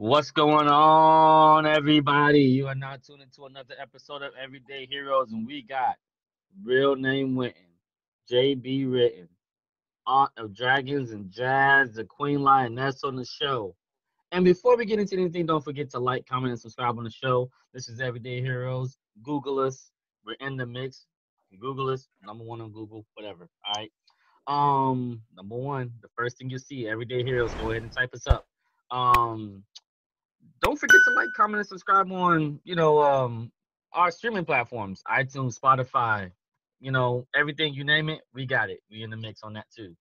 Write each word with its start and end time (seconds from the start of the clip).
What's 0.00 0.30
going 0.30 0.66
on, 0.66 1.66
everybody? 1.66 2.40
You 2.40 2.68
are 2.68 2.74
now 2.74 2.96
tuned 2.96 3.20
into 3.20 3.44
another 3.44 3.74
episode 3.78 4.22
of 4.22 4.32
Everyday 4.42 4.88
Heroz, 4.90 5.30
and 5.30 5.46
we 5.46 5.60
got 5.60 5.96
real 6.64 6.96
name 6.96 7.34
Wynton, 7.34 7.60
JB 8.32 8.90
Written, 8.90 9.28
Aunt 10.06 10.30
of 10.38 10.56
Dragons 10.56 11.10
and 11.10 11.30
Jazz, 11.30 11.92
the 11.92 12.04
Queen 12.04 12.40
Lioness 12.40 13.04
on 13.04 13.14
the 13.14 13.26
show. 13.26 13.76
And 14.32 14.42
before 14.42 14.74
we 14.74 14.86
get 14.86 14.98
into 14.98 15.16
anything, 15.16 15.44
don't 15.44 15.62
forget 15.62 15.90
to 15.90 15.98
like, 15.98 16.26
comment, 16.26 16.52
and 16.52 16.58
subscribe 16.58 16.96
on 16.96 17.04
the 17.04 17.10
show. 17.10 17.50
This 17.74 17.90
is 17.90 18.00
Everyday 18.00 18.40
Heroz. 18.40 18.96
Google 19.22 19.58
us. 19.58 19.90
We're 20.24 20.36
in 20.40 20.56
the 20.56 20.64
mix. 20.64 21.04
Google 21.60 21.90
us. 21.90 22.08
Number 22.24 22.44
one 22.44 22.62
on 22.62 22.72
Google, 22.72 23.04
whatever. 23.16 23.50
All 23.66 23.74
right. 23.76 23.92
Um, 24.46 25.20
number 25.36 25.56
one, 25.56 25.92
the 26.00 26.08
first 26.16 26.38
thing 26.38 26.48
you 26.48 26.58
see, 26.58 26.88
Everyday 26.88 27.22
Heroz. 27.22 27.52
Go 27.60 27.70
ahead 27.70 27.82
and 27.82 27.92
type 27.92 28.14
us 28.14 28.26
up. 28.26 28.46
Um, 28.90 29.62
don't 30.60 30.78
forget 30.78 30.98
to 31.06 31.14
like, 31.14 31.28
comment, 31.36 31.58
and 31.58 31.66
subscribe 31.66 32.10
on, 32.12 32.60
you 32.64 32.74
know, 32.74 33.00
um, 33.02 33.50
our 33.92 34.10
streaming 34.10 34.44
platforms, 34.44 35.02
iTunes, 35.10 35.58
Spotify, 35.58 36.30
you 36.80 36.92
know, 36.92 37.26
everything 37.34 37.74
you 37.74 37.84
name 37.84 38.08
it, 38.08 38.20
we 38.34 38.46
got 38.46 38.70
it. 38.70 38.80
We 38.90 39.02
in 39.02 39.10
the 39.10 39.16
mix 39.16 39.42
on 39.42 39.52
that 39.54 39.66
too. 39.74 39.96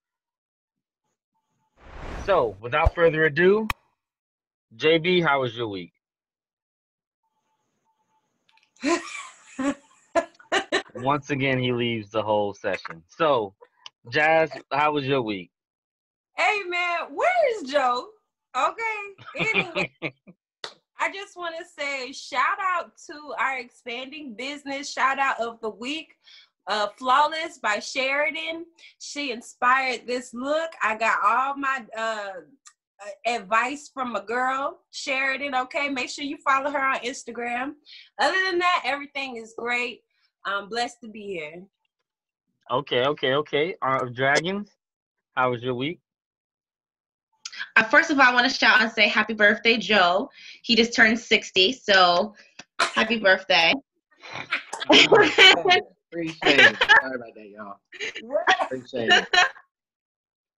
So, 2.25 2.55
without 2.61 2.94
further 2.94 3.25
ado, 3.25 3.67
JB, 4.75 5.23
how 5.23 5.41
was 5.41 5.55
your 5.55 5.67
week? 5.67 5.94
Once 10.95 11.30
again, 11.30 11.59
he 11.59 11.71
leaves 11.71 12.11
the 12.11 12.21
whole 12.21 12.53
session. 12.53 13.03
So, 13.08 13.55
Jazz, 14.11 14.52
how 14.71 14.94
was 14.94 15.05
your 15.05 15.21
week? 15.21 15.52
Hey 16.36 16.61
man, 16.67 17.14
where 17.14 17.30
is 17.55 17.69
Joe? 17.69 18.09
Okay. 18.55 18.99
Anyway, 19.38 19.92
want 21.40 21.56
to 21.58 21.66
say 21.66 22.12
shout 22.12 22.59
out 22.62 22.92
to 23.09 23.34
our 23.40 23.58
expanding 23.58 24.34
business. 24.34 24.92
Shout 24.92 25.20
out 25.20 25.40
of 25.40 25.59
the 25.62 25.70
week. 25.70 26.16
Uh, 26.68 26.88
Flawless 26.98 27.58
by 27.58 27.80
Sheridan. 27.80 28.66
She 29.00 29.32
inspired 29.32 30.06
this 30.06 30.34
look. 30.34 30.70
I 30.84 30.95
got 30.95 31.17
all 31.23 31.56
my 31.58 31.84
uh, 31.98 32.42
advice 33.26 33.90
from 33.92 34.16
a 34.16 34.22
girl, 34.22 34.80
Sheridan. 34.92 35.56
Okay, 35.56 35.90
make 35.90 36.10
sure 36.10 36.26
you 36.26 36.38
follow 36.38 36.70
her 36.70 36.86
on 36.86 37.00
Instagram. 37.00 37.73
Other 38.20 38.38
than 38.50 38.60
that, 38.60 38.84
everything 38.86 39.38
is 39.38 39.56
great. 39.58 40.02
I'm 40.45 40.70
blessed 40.70 40.98
to 41.04 41.10
be 41.10 41.23
here. 41.23 41.64
Okay, 42.72 43.06
okay, 43.06 43.34
okay. 43.34 43.76
Of 43.82 44.16
Dragons, 44.16 44.70
how 45.36 45.52
was 45.52 45.64
your 45.64 45.73
week? 45.73 46.00
Uh, 47.75 47.83
first 47.83 48.11
of 48.11 48.19
all, 48.19 48.25
I 48.25 48.33
want 48.33 48.49
to 48.49 48.53
shout 48.55 48.81
and 48.81 48.91
say 48.91 49.07
happy 49.07 49.33
birthday, 49.33 49.77
Joe. 49.77 50.29
He 50.63 50.75
just 50.75 50.95
turned 50.95 51.19
60, 51.19 51.73
so 51.73 52.35
happy 52.79 53.19
birthday. 53.19 53.73
Appreciate 54.89 56.59
it. 56.59 56.77
Sorry 57.02 57.15
about 57.15 57.35
that, 57.35 57.49
y'all. 57.49 57.80
Appreciate 58.63 59.11
it. 59.11 59.27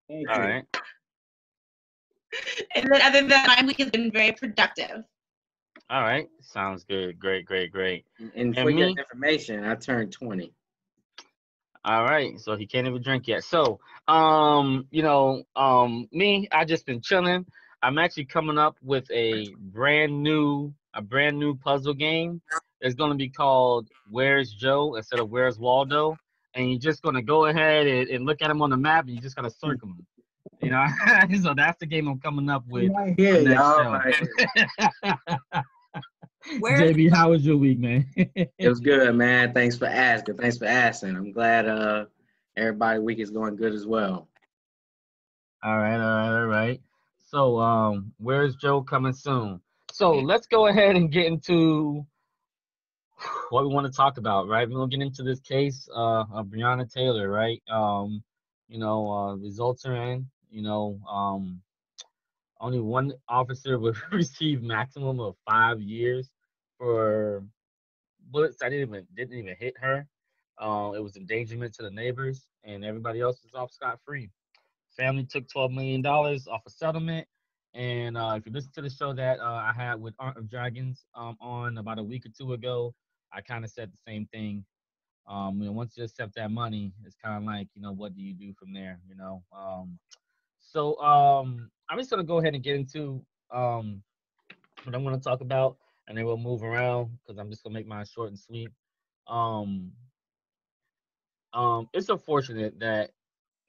Thank 0.08 0.30
All 0.30 0.36
you. 0.36 0.42
right. 0.42 0.64
and 2.74 2.88
then 2.90 3.02
other 3.02 3.20
than 3.20 3.28
that, 3.28 3.54
my 3.60 3.66
week 3.66 3.78
has 3.78 3.90
been 3.90 4.10
very 4.10 4.32
productive. 4.32 5.04
All 5.90 6.02
right. 6.02 6.26
Sounds 6.40 6.84
good. 6.84 7.18
Great, 7.18 7.44
great, 7.44 7.70
great. 7.70 8.04
And 8.18 8.32
And 8.34 8.56
for 8.56 8.70
your 8.70 8.88
information, 8.88 9.64
I 9.64 9.74
turned 9.74 10.12
20. 10.12 10.52
All 11.84 12.04
right. 12.04 12.38
So 12.38 12.56
he 12.56 12.66
can't 12.66 12.86
even 12.86 13.02
drink 13.02 13.26
yet. 13.26 13.44
So, 13.44 13.80
um, 14.08 14.86
you 14.90 15.02
know, 15.02 15.42
um, 15.56 16.08
me, 16.12 16.48
I 16.52 16.64
just 16.64 16.86
been 16.86 17.00
chilling. 17.00 17.46
I'm 17.82 17.98
actually 17.98 18.26
coming 18.26 18.58
up 18.58 18.76
with 18.82 19.10
a 19.10 19.54
brand 19.58 20.22
new, 20.22 20.72
a 20.94 21.02
brand 21.02 21.38
new 21.38 21.56
puzzle 21.56 21.94
game. 21.94 22.40
It's 22.80 22.94
gonna 22.94 23.16
be 23.16 23.28
called 23.28 23.88
Where's 24.10 24.52
Joe 24.52 24.94
instead 24.94 25.20
of 25.20 25.30
Where's 25.30 25.58
Waldo. 25.58 26.16
And 26.54 26.70
you're 26.70 26.78
just 26.78 27.02
gonna 27.02 27.22
go 27.22 27.46
ahead 27.46 27.86
and, 27.86 28.08
and 28.08 28.24
look 28.26 28.42
at 28.42 28.50
him 28.50 28.62
on 28.62 28.70
the 28.70 28.76
map, 28.76 29.06
and 29.06 29.14
you 29.14 29.20
just 29.20 29.34
gotta 29.34 29.50
circle 29.50 29.88
him. 29.88 30.06
You 30.60 30.70
know, 30.70 30.86
so 31.42 31.54
that's 31.54 31.78
the 31.80 31.86
game 31.86 32.06
I'm 32.06 32.20
coming 32.20 32.48
up 32.48 32.64
with. 32.68 32.92
Right 32.94 33.14
here, 33.16 33.40
y'all. 33.40 33.92
Right. 33.92 34.14
Where 36.60 36.78
JB, 36.78 37.12
how 37.12 37.30
was 37.30 37.44
your 37.44 37.56
week, 37.56 37.78
man? 37.78 38.06
It 38.16 38.68
was 38.68 38.80
good, 38.80 39.14
man. 39.14 39.52
Thanks 39.52 39.76
for 39.76 39.86
asking. 39.86 40.36
Thanks 40.36 40.58
for 40.58 40.66
asking. 40.66 41.16
I'm 41.16 41.32
glad 41.32 41.68
uh 41.68 42.06
everybody 42.56 42.98
week 43.00 43.18
is 43.18 43.30
going 43.30 43.56
good 43.56 43.72
as 43.74 43.86
well. 43.86 44.28
All 45.62 45.78
right, 45.78 45.94
all 45.94 46.00
right, 46.00 46.40
all 46.40 46.46
right. 46.46 46.80
So, 47.30 47.58
um, 47.58 48.12
where's 48.18 48.56
Joe 48.56 48.82
coming 48.82 49.12
soon? 49.12 49.60
So 49.92 50.12
let's 50.12 50.46
go 50.46 50.66
ahead 50.66 50.96
and 50.96 51.10
get 51.10 51.26
into 51.26 52.04
what 53.50 53.66
we 53.66 53.72
want 53.72 53.86
to 53.86 53.96
talk 53.96 54.18
about, 54.18 54.48
right? 54.48 54.68
We're 54.68 54.76
gonna 54.76 54.88
get 54.88 55.00
into 55.00 55.22
this 55.22 55.40
case 55.40 55.88
uh, 55.94 56.24
of 56.32 56.46
Breonna 56.46 56.90
Taylor, 56.92 57.28
right? 57.28 57.62
Um, 57.70 58.22
you 58.68 58.78
know, 58.78 59.10
uh, 59.10 59.34
results 59.36 59.86
are 59.86 59.94
in. 59.94 60.26
You 60.50 60.62
know, 60.62 60.98
um, 61.08 61.62
only 62.60 62.80
one 62.80 63.12
officer 63.28 63.78
would 63.78 63.96
receive 64.10 64.62
maximum 64.62 65.20
of 65.20 65.36
five 65.48 65.80
years 65.80 66.31
for 66.82 67.44
bullets 68.32 68.56
that 68.58 68.70
didn't 68.70 68.88
even 68.88 69.06
didn't 69.14 69.38
even 69.38 69.54
hit 69.58 69.74
her. 69.80 70.04
Uh, 70.60 70.92
it 70.96 71.02
was 71.02 71.16
endangerment 71.16 71.72
to 71.74 71.82
the 71.82 71.90
neighbors, 71.90 72.46
and 72.64 72.84
everybody 72.84 73.20
else 73.20 73.40
was 73.44 73.54
off 73.54 73.70
scot 73.70 74.00
free. 74.04 74.28
Family 74.96 75.24
took 75.24 75.48
twelve 75.48 75.70
million 75.70 76.02
dollars 76.02 76.48
off 76.48 76.62
a 76.66 76.70
settlement. 76.70 77.26
And 77.74 78.18
uh, 78.18 78.34
if 78.36 78.44
you 78.44 78.52
listen 78.52 78.72
to 78.74 78.82
the 78.82 78.90
show 78.90 79.14
that 79.14 79.38
uh, 79.40 79.44
I 79.44 79.72
had 79.74 79.94
with 80.00 80.12
Art 80.18 80.36
of 80.36 80.50
Dragons 80.50 81.06
um, 81.14 81.36
on 81.40 81.78
about 81.78 81.98
a 81.98 82.02
week 82.02 82.26
or 82.26 82.30
two 82.36 82.52
ago, 82.52 82.92
I 83.32 83.40
kind 83.40 83.64
of 83.64 83.70
said 83.70 83.90
the 83.90 83.98
same 84.06 84.26
thing. 84.26 84.64
Um, 85.26 85.58
you 85.60 85.66
know, 85.66 85.72
once 85.72 85.96
you 85.96 86.04
accept 86.04 86.34
that 86.34 86.50
money, 86.50 86.92
it's 87.06 87.16
kind 87.24 87.38
of 87.38 87.44
like, 87.44 87.68
you 87.74 87.80
know, 87.80 87.92
what 87.92 88.14
do 88.14 88.20
you 88.20 88.34
do 88.34 88.52
from 88.58 88.74
there? 88.74 88.98
You 89.08 89.14
know. 89.14 89.42
Um, 89.56 89.98
so 90.58 90.98
um, 91.00 91.70
I'm 91.88 91.98
just 91.98 92.10
gonna 92.10 92.24
go 92.24 92.38
ahead 92.38 92.54
and 92.54 92.62
get 92.62 92.74
into 92.74 93.24
um, 93.52 94.02
what 94.84 94.94
I'm 94.94 95.04
gonna 95.04 95.18
talk 95.18 95.40
about, 95.40 95.76
and 96.12 96.18
then 96.18 96.26
we'll 96.26 96.36
move 96.36 96.62
around 96.62 97.08
because 97.22 97.38
I'm 97.38 97.48
just 97.48 97.62
gonna 97.62 97.72
make 97.72 97.86
mine 97.86 98.04
short 98.04 98.28
and 98.28 98.38
sweet. 98.38 98.68
Um, 99.26 99.92
um, 101.54 101.88
it's 101.94 102.10
unfortunate 102.10 102.78
that 102.80 103.12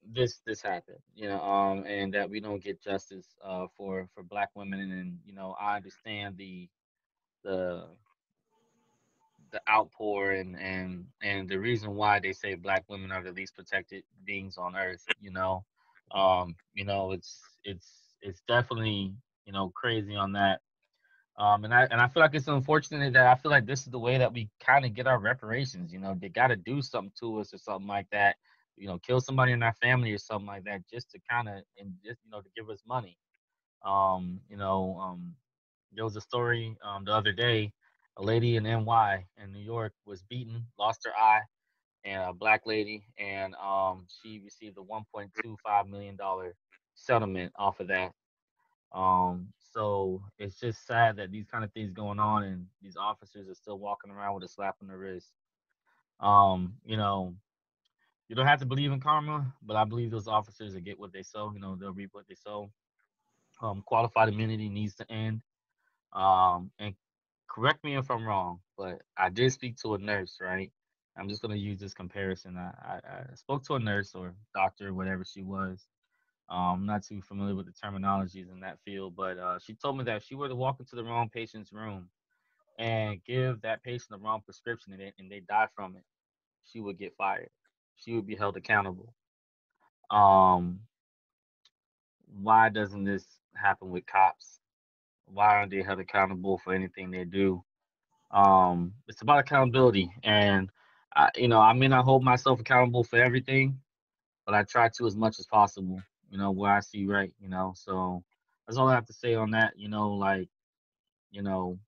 this 0.05 0.41
this 0.45 0.61
happened, 0.61 0.99
you 1.15 1.29
know, 1.29 1.41
um, 1.41 1.85
and 1.85 2.13
that 2.13 2.29
we 2.29 2.41
don't 2.41 2.61
get 2.61 2.83
justice 2.83 3.27
uh, 3.41 3.67
for 3.77 4.09
for 4.13 4.23
Black 4.23 4.49
women, 4.55 4.81
and, 4.81 4.91
and 4.91 5.19
you 5.25 5.33
know, 5.33 5.55
I 5.57 5.77
understand 5.77 6.35
the 6.35 6.67
the 7.45 7.85
the 9.53 9.61
outpour 9.71 10.31
and 10.31 10.59
and 10.59 11.05
and 11.21 11.47
the 11.47 11.57
reason 11.57 11.95
why 11.95 12.19
they 12.19 12.33
say 12.33 12.55
Black 12.55 12.83
women 12.89 13.13
are 13.13 13.23
the 13.23 13.31
least 13.31 13.55
protected 13.55 14.03
beings 14.25 14.57
on 14.57 14.75
earth, 14.75 15.05
you 15.21 15.31
know, 15.31 15.63
um, 16.11 16.57
you 16.73 16.83
know, 16.83 17.13
it's 17.13 17.39
it's 17.63 17.87
it's 18.21 18.41
definitely 18.49 19.13
you 19.45 19.53
know 19.53 19.71
crazy 19.73 20.17
on 20.17 20.33
that. 20.33 20.59
Um, 21.37 21.65
and 21.65 21.73
I 21.73 21.83
and 21.91 21.99
I 22.01 22.07
feel 22.07 22.21
like 22.21 22.35
it's 22.35 22.47
unfortunate 22.47 23.13
that 23.13 23.27
I 23.27 23.35
feel 23.35 23.51
like 23.51 23.65
this 23.65 23.81
is 23.81 23.87
the 23.87 23.99
way 23.99 24.17
that 24.17 24.33
we 24.33 24.49
kind 24.59 24.85
of 24.85 24.93
get 24.93 25.07
our 25.07 25.19
reparations. 25.19 25.91
You 25.93 25.99
know, 25.99 26.15
they 26.19 26.29
got 26.29 26.47
to 26.47 26.55
do 26.55 26.81
something 26.81 27.11
to 27.19 27.39
us 27.39 27.53
or 27.53 27.57
something 27.57 27.87
like 27.87 28.07
that 28.11 28.35
you 28.77 28.87
know, 28.87 28.97
kill 28.99 29.21
somebody 29.21 29.51
in 29.51 29.63
our 29.63 29.73
family 29.73 30.11
or 30.11 30.17
something 30.17 30.47
like 30.47 30.63
that, 30.65 30.81
just 30.91 31.11
to 31.11 31.19
kind 31.29 31.47
of 31.49 31.55
and 31.77 31.93
just 32.03 32.19
you 32.23 32.31
know 32.31 32.41
to 32.41 32.49
give 32.55 32.69
us 32.69 32.81
money. 32.87 33.17
Um, 33.85 34.41
you 34.49 34.57
know, 34.57 34.97
um, 34.99 35.35
there 35.91 36.03
was 36.05 36.15
a 36.15 36.21
story 36.21 36.75
um 36.83 37.05
the 37.05 37.13
other 37.13 37.31
day, 37.33 37.71
a 38.17 38.23
lady 38.23 38.55
in 38.55 38.65
NY 38.65 39.25
in 39.37 39.51
New 39.51 39.59
York 39.59 39.93
was 40.05 40.23
beaten, 40.23 40.65
lost 40.77 41.01
her 41.05 41.15
eye, 41.17 41.41
and 42.05 42.23
a 42.23 42.33
black 42.33 42.61
lady, 42.65 43.03
and 43.17 43.55
um 43.55 44.05
she 44.21 44.39
received 44.43 44.77
a 44.77 44.81
1.25 44.81 45.87
million 45.89 46.15
dollar 46.15 46.55
settlement 46.95 47.51
off 47.57 47.79
of 47.79 47.87
that. 47.87 48.11
Um, 48.93 49.49
so 49.73 50.21
it's 50.37 50.59
just 50.59 50.85
sad 50.85 51.17
that 51.17 51.31
these 51.31 51.45
kind 51.47 51.63
of 51.63 51.71
things 51.73 51.91
going 51.91 52.19
on 52.19 52.43
and 52.43 52.67
these 52.81 52.95
officers 52.97 53.49
are 53.49 53.55
still 53.55 53.79
walking 53.79 54.11
around 54.11 54.35
with 54.35 54.43
a 54.43 54.47
slap 54.47 54.75
on 54.81 54.87
the 54.87 54.97
wrist. 54.97 55.27
Um, 56.19 56.75
you 56.85 56.97
know, 56.97 57.35
you 58.29 58.35
don't 58.35 58.47
have 58.47 58.59
to 58.59 58.65
believe 58.65 58.91
in 58.91 58.99
karma, 58.99 59.53
but 59.61 59.75
I 59.75 59.83
believe 59.85 60.11
those 60.11 60.27
officers 60.27 60.73
will 60.73 60.81
get 60.81 60.99
what 60.99 61.13
they 61.13 61.23
sow. 61.23 61.51
You 61.53 61.59
know, 61.59 61.75
they'll 61.75 61.93
reap 61.93 62.09
what 62.13 62.27
they 62.27 62.35
sow. 62.35 62.71
Um, 63.61 63.83
qualified 63.85 64.29
immunity 64.29 64.69
needs 64.69 64.95
to 64.95 65.11
end. 65.11 65.41
Um, 66.13 66.71
and 66.79 66.95
correct 67.49 67.83
me 67.83 67.97
if 67.97 68.09
I'm 68.11 68.25
wrong, 68.25 68.59
but 68.77 69.01
I 69.17 69.29
did 69.29 69.51
speak 69.53 69.77
to 69.77 69.95
a 69.95 69.97
nurse, 69.97 70.37
right? 70.41 70.71
I'm 71.17 71.29
just 71.29 71.41
gonna 71.41 71.55
use 71.55 71.79
this 71.79 71.93
comparison. 71.93 72.57
I, 72.57 72.71
I, 72.83 72.99
I 73.31 73.35
spoke 73.35 73.63
to 73.65 73.75
a 73.75 73.79
nurse 73.79 74.15
or 74.15 74.33
doctor, 74.55 74.93
whatever 74.93 75.23
she 75.25 75.43
was. 75.43 75.85
Um, 76.49 76.59
I'm 76.59 76.85
not 76.85 77.03
too 77.03 77.21
familiar 77.21 77.55
with 77.55 77.65
the 77.65 77.71
terminologies 77.71 78.51
in 78.51 78.59
that 78.61 78.79
field, 78.85 79.15
but 79.15 79.37
uh, 79.37 79.59
she 79.59 79.73
told 79.73 79.97
me 79.97 80.03
that 80.05 80.17
if 80.17 80.23
she 80.23 80.35
were 80.35 80.49
to 80.49 80.55
walk 80.55 80.79
into 80.79 80.95
the 80.95 81.03
wrong 81.03 81.29
patient's 81.29 81.73
room 81.73 82.09
and 82.79 83.23
give 83.25 83.61
that 83.61 83.83
patient 83.83 84.09
the 84.11 84.17
wrong 84.17 84.41
prescription 84.43 84.93
and 84.93 85.01
they, 85.01 85.13
and 85.19 85.31
they 85.31 85.39
die 85.41 85.67
from 85.75 85.95
it, 85.95 86.03
she 86.65 86.79
would 86.81 86.97
get 86.99 87.15
fired 87.17 87.49
she 87.95 88.13
would 88.13 88.27
be 88.27 88.35
held 88.35 88.57
accountable. 88.57 89.13
Um, 90.09 90.81
why 92.41 92.69
doesn't 92.69 93.03
this 93.03 93.25
happen 93.55 93.89
with 93.89 94.05
cops? 94.05 94.59
why 95.25 95.55
aren't 95.55 95.71
they 95.71 95.81
held 95.81 95.99
accountable 95.99 96.57
for 96.57 96.73
anything 96.73 97.09
they 97.09 97.23
do? 97.23 97.63
Um, 98.31 98.93
it's 99.07 99.21
about 99.21 99.39
accountability, 99.39 100.11
and 100.23 100.69
I, 101.15 101.29
you 101.35 101.47
know, 101.47 101.61
I 101.61 101.73
may 101.73 101.87
not 101.87 102.03
hold 102.05 102.23
myself 102.23 102.59
accountable 102.59 103.03
for 103.03 103.17
everything, 103.17 103.79
but 104.45 104.53
I 104.53 104.63
try 104.63 104.89
to 104.89 105.07
as 105.07 105.15
much 105.15 105.39
as 105.39 105.45
possible. 105.45 106.01
You 106.33 106.39
know, 106.41 106.53
where 106.53 106.73
I 106.73 106.81
see 106.81 107.07
right. 107.07 107.35
You 107.41 107.49
know, 107.49 107.73
so 107.77 108.25
that's 108.67 108.77
all 108.79 108.89
I 108.89 108.95
have 108.95 109.07
to 109.07 109.13
say 109.13 109.35
on 109.35 109.51
that. 109.51 109.79
You 109.79 109.89
know, 109.89 110.11
like, 110.13 110.49
you 111.31 111.43
know, 111.43 111.79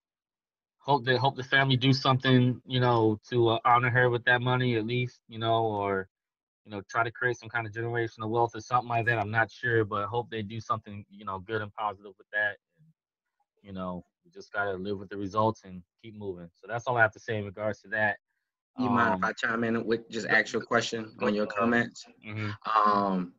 hope 0.80 1.06
that 1.06 1.20
hope 1.20 1.36
the 1.38 1.44
family 1.44 1.78
do 1.78 1.94
something. 1.94 2.62
You 2.66 2.80
know, 2.82 3.20
to 3.30 3.50
uh, 3.50 3.60
honor 3.66 3.90
her 3.92 4.10
with 4.10 4.26
that 4.26 4.42
money 4.42 4.76
at 4.78 4.86
least. 4.86 5.22
You 5.28 5.40
know, 5.40 5.66
or 5.66 6.10
you 6.66 6.72
know, 6.72 6.82
try 6.90 7.04
to 7.04 7.12
create 7.12 7.38
some 7.38 7.50
kind 7.50 7.68
of 7.68 7.74
generational 7.74 8.30
wealth 8.30 8.56
or 8.56 8.62
something 8.62 8.90
like 8.90 9.06
that. 9.08 9.20
I'm 9.20 9.32
not 9.32 9.52
sure, 9.52 9.86
but 9.86 10.08
hope 10.08 10.30
they 10.30 10.44
do 10.44 10.60
something, 10.62 11.06
you 11.10 11.26
know, 11.26 11.40
good 11.40 11.62
and 11.62 11.74
positive 11.74 12.14
with 12.18 12.28
that. 12.34 12.58
And, 12.80 12.88
you 13.62 13.74
know, 13.74 14.04
you 14.24 14.32
just 14.32 14.52
gotta 14.52 14.74
live 14.74 15.00
with 15.00 15.10
the 15.10 15.18
results 15.18 15.64
and 15.66 15.84
keep 16.02 16.16
moving. 16.16 16.50
So 16.56 16.68
that's 16.68 16.88
all 16.88 16.98
I 16.98 17.02
have 17.02 17.14
to 17.14 17.20
say 17.20 17.38
in 17.38 17.46
regards 17.46 17.82
to 17.82 17.90
that. 17.90 18.18
You 18.78 18.90
mind 18.90 19.14
if 19.14 19.24
Um, 19.24 19.24
I 19.24 19.34
chime 19.34 19.64
in 19.64 19.86
with 19.86 20.10
just 20.10 20.28
actual 20.28 20.62
question 20.62 21.16
on 21.22 21.36
your 21.36 21.48
comments? 21.48 22.06
mhm. 22.26 22.58
Um, 22.76 23.34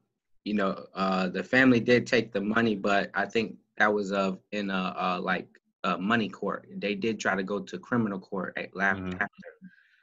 you 0.46 0.54
know, 0.54 0.86
uh, 0.94 1.28
the 1.28 1.44
family 1.44 1.80
did 1.80 2.06
take 2.06 2.32
the 2.32 2.40
money, 2.40 2.76
but 2.76 3.10
I 3.14 3.26
think 3.26 3.56
that 3.78 3.92
was 3.92 4.12
uh, 4.12 4.36
in 4.52 4.70
a 4.70 4.94
uh, 4.96 5.20
like 5.22 5.48
uh, 5.84 5.98
money 5.98 6.28
court. 6.28 6.68
They 6.76 6.94
did 6.94 7.20
try 7.20 7.36
to 7.36 7.44
go 7.44 7.60
to 7.60 7.78
criminal 7.78 8.20
court 8.20 8.54
at, 8.56 8.74
la- 8.76 8.96
Mhm. 8.96 9.20
after. 9.20 9.50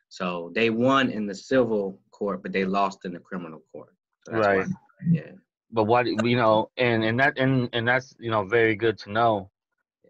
So 0.10 0.52
they 0.56 0.70
won 0.70 1.10
in 1.10 1.28
the 1.28 1.36
civil 1.36 2.00
court, 2.12 2.44
but 2.44 2.54
they 2.54 2.66
lost 2.66 3.06
in 3.06 3.14
the 3.14 3.20
criminal 3.20 3.62
court. 3.72 3.96
So 4.26 4.34
that's 4.34 4.48
Right. 4.48 4.52
Why, 4.52 4.68
yeah. 5.12 5.32
But 5.72 5.86
what 5.86 6.08
you 6.08 6.38
know, 6.38 6.72
and 6.78 7.04
and 7.04 7.20
that 7.20 7.38
and 7.38 7.70
and 7.74 7.88
that's 7.88 8.16
you 8.20 8.32
know 8.32 8.44
very 8.46 8.76
good 8.76 8.98
to 9.00 9.12
know. 9.12 9.50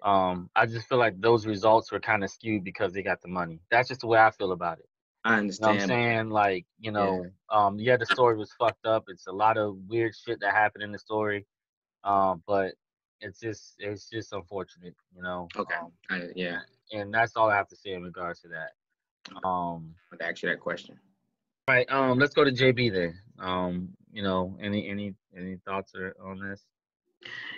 Um, 0.04 0.50
I 0.56 0.66
just 0.66 0.88
feel 0.88 0.98
like 1.00 1.20
those 1.22 1.46
results 1.48 1.92
were 1.92 2.00
kind 2.00 2.24
of 2.24 2.30
skewed 2.30 2.64
because 2.64 2.94
they 2.94 3.04
got 3.04 3.22
the 3.22 3.30
money. 3.30 3.62
That's 3.72 3.90
just 3.90 4.02
the 4.02 4.08
way 4.08 4.20
I 4.20 4.32
feel 4.32 4.52
about 4.52 4.80
it. 4.80 4.88
I 5.26 5.40
You 5.40 5.52
know 5.62 5.70
I'm 5.70 5.80
saying? 5.88 6.30
Like, 6.30 6.66
you 6.80 6.92
know, 6.92 7.26
um, 7.50 7.80
yeah, 7.80 7.98
the 7.98 8.06
story 8.06 8.36
was 8.36 8.52
fucked 8.60 8.86
up. 8.86 9.06
It's 9.08 9.28
a 9.28 9.32
lot 9.32 9.58
of 9.58 9.78
weird 9.88 10.14
shit 10.16 10.40
that 10.42 10.54
happened 10.54 10.84
in 10.84 10.92
the 10.92 11.00
story. 11.00 11.46
Um, 12.04 12.44
but 12.46 12.74
it's 13.22 13.40
just 13.40 13.76
it's 13.80 14.10
just 14.10 14.34
unfortunate, 14.34 14.96
you 15.16 15.22
know. 15.22 15.48
Okay. 15.56 15.76
Um, 15.76 15.92
I, 16.10 16.24
yeah, 16.36 16.60
and 16.92 17.14
that's 17.14 17.36
all 17.36 17.50
I 17.50 17.56
have 17.56 17.70
to 17.70 17.76
say 17.76 17.94
in 17.94 18.04
regards 18.04 18.42
to 18.42 18.50
that. 18.50 19.48
Um 19.48 19.96
to 20.20 20.26
ask 20.26 20.44
you 20.44 20.50
that 20.50 20.60
question. 20.60 21.00
right, 21.68 21.90
um, 21.90 22.20
let's 22.20 22.34
go 22.34 22.44
to 22.44 22.52
JB 22.52 22.92
then. 22.92 23.20
Um, 23.40 23.90
you 24.12 24.22
know, 24.22 24.58
any 24.62 24.90
any 24.90 25.16
any 25.36 25.58
thoughts 25.66 25.94
on 26.24 26.40
this? 26.40 26.66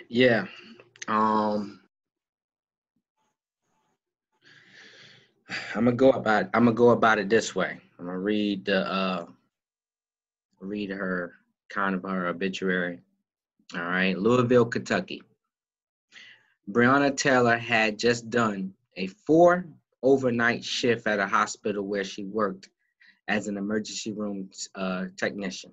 Yeah. 0.08 0.46
Um 1.08 1.80
I'm 5.48 5.84
gonna 5.84 5.92
go 5.92 6.10
about 6.10 6.46
I'm 6.54 6.64
gonna 6.64 6.72
go 6.72 6.90
about 6.90 7.18
it 7.18 7.28
this 7.28 7.54
way. 7.54 7.78
I'm 7.98 8.06
gonna 8.06 8.18
read 8.18 8.64
the 8.64 8.90
uh 8.90 9.26
read 10.60 10.90
her 10.90 11.34
kind 11.68 11.94
of 11.94 12.02
her 12.02 12.26
obituary. 12.26 13.00
All 13.74 13.82
right, 13.82 14.18
Louisville, 14.18 14.64
Kentucky. 14.64 15.22
Breonna 16.70 17.16
Taylor 17.16 17.56
had 17.56 17.98
just 17.98 18.28
done 18.30 18.72
a 18.96 19.06
four 19.06 19.66
overnight 20.02 20.64
shift 20.64 21.06
at 21.06 21.20
a 21.20 21.26
hospital 21.26 21.84
where 21.84 22.04
she 22.04 22.24
worked 22.24 22.68
as 23.28 23.48
an 23.48 23.56
emergency 23.56 24.12
room 24.12 24.50
uh, 24.74 25.06
technician. 25.16 25.72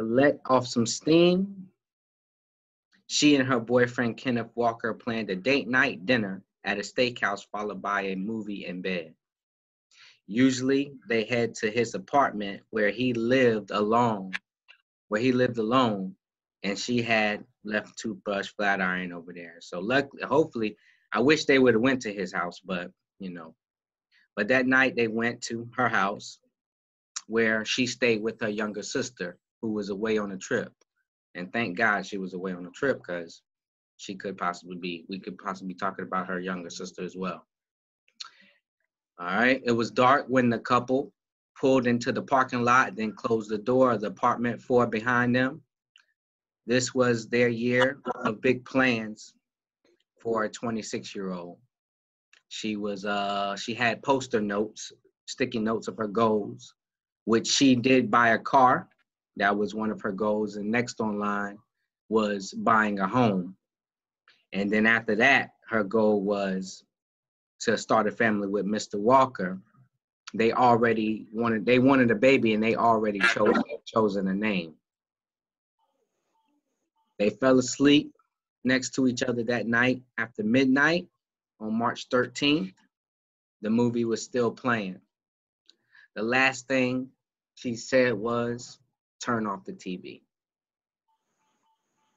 Let 0.00 0.40
off 0.46 0.66
some 0.66 0.86
steam, 0.86 1.68
she 3.08 3.36
and 3.36 3.48
her 3.48 3.58
boyfriend 3.58 4.16
Kenneth 4.16 4.50
Walker 4.54 4.94
planned 4.94 5.30
a 5.30 5.36
date 5.36 5.68
night 5.68 6.06
dinner 6.06 6.42
at 6.68 6.76
a 6.76 6.82
steakhouse 6.82 7.46
followed 7.50 7.80
by 7.80 8.02
a 8.02 8.14
movie 8.14 8.66
in 8.66 8.82
bed. 8.82 9.14
Usually 10.26 10.92
they 11.08 11.24
head 11.24 11.54
to 11.56 11.70
his 11.70 11.94
apartment 11.94 12.62
where 12.68 12.90
he 12.90 13.14
lived 13.14 13.70
alone, 13.70 14.32
where 15.08 15.20
he 15.22 15.32
lived 15.32 15.56
alone, 15.56 16.14
and 16.62 16.78
she 16.78 17.00
had 17.00 17.42
left 17.64 17.98
toothbrush 17.98 18.48
flat 18.48 18.82
iron 18.82 19.14
over 19.14 19.32
there. 19.32 19.56
So 19.60 19.80
luckily, 19.80 20.22
hopefully, 20.24 20.76
I 21.10 21.20
wish 21.20 21.46
they 21.46 21.58
would 21.58 21.72
have 21.72 21.82
went 21.82 22.02
to 22.02 22.12
his 22.12 22.34
house, 22.34 22.60
but 22.62 22.90
you 23.18 23.30
know. 23.30 23.54
But 24.36 24.48
that 24.48 24.66
night 24.66 24.94
they 24.94 25.08
went 25.08 25.40
to 25.44 25.70
her 25.74 25.88
house 25.88 26.38
where 27.28 27.64
she 27.64 27.86
stayed 27.86 28.22
with 28.22 28.42
her 28.42 28.48
younger 28.50 28.82
sister 28.82 29.38
who 29.62 29.72
was 29.72 29.88
away 29.88 30.18
on 30.18 30.32
a 30.32 30.36
trip. 30.36 30.72
And 31.34 31.50
thank 31.50 31.78
God 31.78 32.04
she 32.04 32.18
was 32.18 32.34
away 32.34 32.52
on 32.52 32.66
a 32.66 32.70
trip 32.70 32.98
because 32.98 33.40
she 33.98 34.14
could 34.14 34.38
possibly 34.38 34.76
be, 34.76 35.04
we 35.08 35.18
could 35.18 35.36
possibly 35.36 35.74
be 35.74 35.78
talking 35.78 36.04
about 36.04 36.28
her 36.28 36.40
younger 36.40 36.70
sister 36.70 37.02
as 37.04 37.16
well. 37.16 37.46
All 39.20 39.26
right. 39.26 39.60
It 39.64 39.72
was 39.72 39.90
dark 39.90 40.26
when 40.28 40.48
the 40.48 40.60
couple 40.60 41.12
pulled 41.60 41.88
into 41.88 42.12
the 42.12 42.22
parking 42.22 42.62
lot, 42.62 42.94
then 42.94 43.12
closed 43.12 43.50
the 43.50 43.58
door 43.58 43.90
of 43.90 44.00
the 44.00 44.06
apartment 44.06 44.62
four 44.62 44.86
behind 44.86 45.34
them. 45.34 45.60
This 46.66 46.94
was 46.94 47.28
their 47.28 47.48
year 47.48 48.00
of 48.24 48.40
big 48.40 48.64
plans 48.64 49.34
for 50.20 50.44
a 50.44 50.48
26 50.48 51.14
year 51.14 51.32
old. 51.32 51.58
She 52.50 52.76
was 52.76 53.04
uh 53.04 53.56
she 53.56 53.74
had 53.74 54.02
poster 54.02 54.40
notes, 54.40 54.92
sticky 55.26 55.58
notes 55.58 55.88
of 55.88 55.96
her 55.96 56.06
goals, 56.06 56.74
which 57.24 57.48
she 57.48 57.74
did 57.74 58.10
buy 58.10 58.28
a 58.30 58.38
car. 58.38 58.88
That 59.36 59.56
was 59.56 59.74
one 59.74 59.90
of 59.90 60.00
her 60.02 60.12
goals. 60.12 60.56
And 60.56 60.70
next 60.70 61.00
online 61.00 61.58
was 62.08 62.52
buying 62.52 63.00
a 63.00 63.08
home. 63.08 63.56
And 64.52 64.70
then 64.70 64.86
after 64.86 65.14
that, 65.16 65.50
her 65.68 65.84
goal 65.84 66.22
was 66.22 66.84
to 67.60 67.76
start 67.76 68.06
a 68.06 68.12
family 68.12 68.48
with 68.48 68.66
Mr. 68.66 68.98
Walker. 68.98 69.58
They 70.34 70.52
already 70.52 71.26
wanted 71.32 71.64
they 71.64 71.78
wanted 71.78 72.10
a 72.10 72.14
baby 72.14 72.54
and 72.54 72.62
they 72.62 72.76
already 72.76 73.20
chose 73.20 73.56
chosen 73.86 74.28
a 74.28 74.34
name. 74.34 74.74
They 77.18 77.30
fell 77.30 77.58
asleep 77.58 78.12
next 78.64 78.94
to 78.94 79.08
each 79.08 79.22
other 79.22 79.42
that 79.44 79.66
night 79.66 80.02
after 80.18 80.42
midnight 80.42 81.08
on 81.60 81.74
March 81.74 82.08
13th. 82.10 82.74
The 83.62 83.70
movie 83.70 84.04
was 84.04 84.22
still 84.22 84.50
playing. 84.50 85.00
The 86.14 86.22
last 86.22 86.68
thing 86.68 87.08
she 87.54 87.74
said 87.74 88.14
was, 88.14 88.78
turn 89.20 89.46
off 89.46 89.64
the 89.64 89.72
TV. 89.72 90.22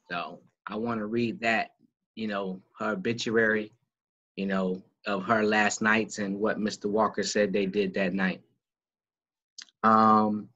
So 0.10 0.40
I 0.68 0.76
want 0.76 1.00
to 1.00 1.06
read 1.06 1.40
that, 1.42 1.72
you 2.16 2.28
know, 2.28 2.62
her 2.80 2.92
obituary, 2.92 3.72
you 4.36 4.46
know, 4.46 4.82
of 5.06 5.24
her 5.26 5.44
last 5.44 5.82
nights 5.82 6.20
and 6.20 6.40
what 6.40 6.60
Mr. 6.60 6.86
Walker 6.86 7.24
said 7.24 7.52
they 7.52 7.66
did 7.66 7.94
that 7.94 8.14
night. 8.14 8.42
Um, 9.84 10.50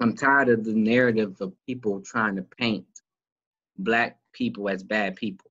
I'm 0.00 0.14
tired 0.16 0.48
of 0.48 0.64
the 0.64 0.74
narrative 0.74 1.40
of 1.40 1.52
people 1.66 2.00
trying 2.00 2.36
to 2.36 2.42
paint 2.42 2.86
black 3.78 4.18
people 4.32 4.68
as 4.68 4.82
bad 4.82 5.16
people. 5.16 5.50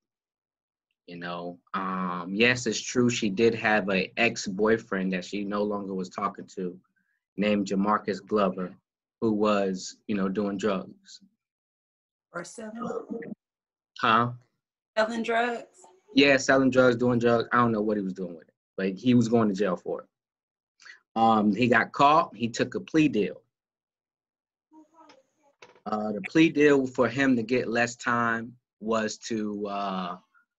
You 1.08 1.18
know, 1.18 1.58
um, 1.74 2.32
yes, 2.36 2.68
it's 2.68 2.80
true. 2.80 3.10
She 3.10 3.30
did 3.30 3.56
have 3.56 3.90
an 3.90 4.08
ex-boyfriend 4.18 5.12
that 5.14 5.26
she 5.26 5.44
no 5.44 5.64
longer 5.64 5.96
was 5.96 6.10
talking 6.10 6.46
to, 6.56 6.78
named 7.36 7.66
Jamarcus 7.66 8.24
Glover, 8.24 8.72
who 9.20 9.32
was, 9.34 9.98
you 10.08 10.16
know, 10.16 10.30
doing 10.30 10.58
drugs. 10.58 11.22
Or 12.32 12.44
selling, 12.44 12.88
Huh? 14.00 14.30
Selling 15.00 15.24
drugs. 15.24 15.64
Yeah, 16.16 16.38
selling 16.38 16.72
drugs, 16.72 16.98
doing 16.98 17.20
drugs. 17.20 17.48
I 17.54 17.58
don't 17.58 17.72
know 17.72 17.82
what 17.82 17.98
he 17.98 18.04
was 18.04 18.14
doing 18.14 18.36
with 18.36 18.48
it, 18.48 18.54
but 18.76 18.94
he 18.94 19.14
was 19.14 19.30
going 19.30 19.48
to 19.48 19.56
jail 19.56 19.78
for 19.78 20.02
it. 20.02 20.08
Um, 21.16 21.56
he 21.56 21.68
got 21.68 21.92
caught. 21.94 22.36
He 22.36 22.50
took 22.50 22.76
a 22.76 22.80
plea 22.80 23.08
deal. 23.08 23.42
Uh, 25.86 26.12
the 26.12 26.22
plea 26.30 26.50
deal 26.50 26.86
for 26.86 27.08
him 27.08 27.36
to 27.36 27.44
get 27.44 27.70
less 27.70 27.96
time 27.96 28.54
was 28.80 29.18
to 29.18 29.68
uh, 29.68 30.18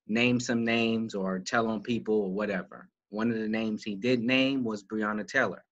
name 0.09 0.41
some 0.41 0.65
names 0.65 1.15
or 1.15 1.39
tell 1.39 1.69
on 1.69 1.83
people 1.83 2.15
or 2.15 2.31
whatever. 2.31 2.89
One 3.11 3.31
of 3.31 3.39
the 3.39 3.49
names 3.49 3.83
he 3.83 3.95
did 3.95 4.21
name 4.21 4.65
was 4.65 4.85
Breonna 4.85 5.27
Taylor. 5.27 5.65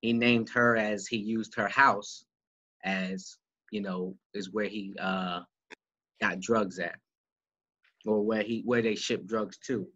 He 0.00 0.12
named 0.12 0.48
her 0.50 0.76
as 0.76 1.06
he 1.06 1.16
used 1.16 1.54
her 1.56 1.68
house 1.68 2.24
as, 2.84 3.38
you 3.70 3.80
know, 3.80 4.14
is 4.34 4.52
where 4.52 4.66
he 4.66 4.94
uh, 5.00 5.40
got 6.20 6.40
drugs 6.40 6.78
at 6.78 6.96
or 8.06 8.22
where 8.24 8.42
he 8.42 8.62
where 8.64 8.82
they 8.82 8.94
ship 8.94 9.26
drugs 9.26 9.58
to. 9.66 9.86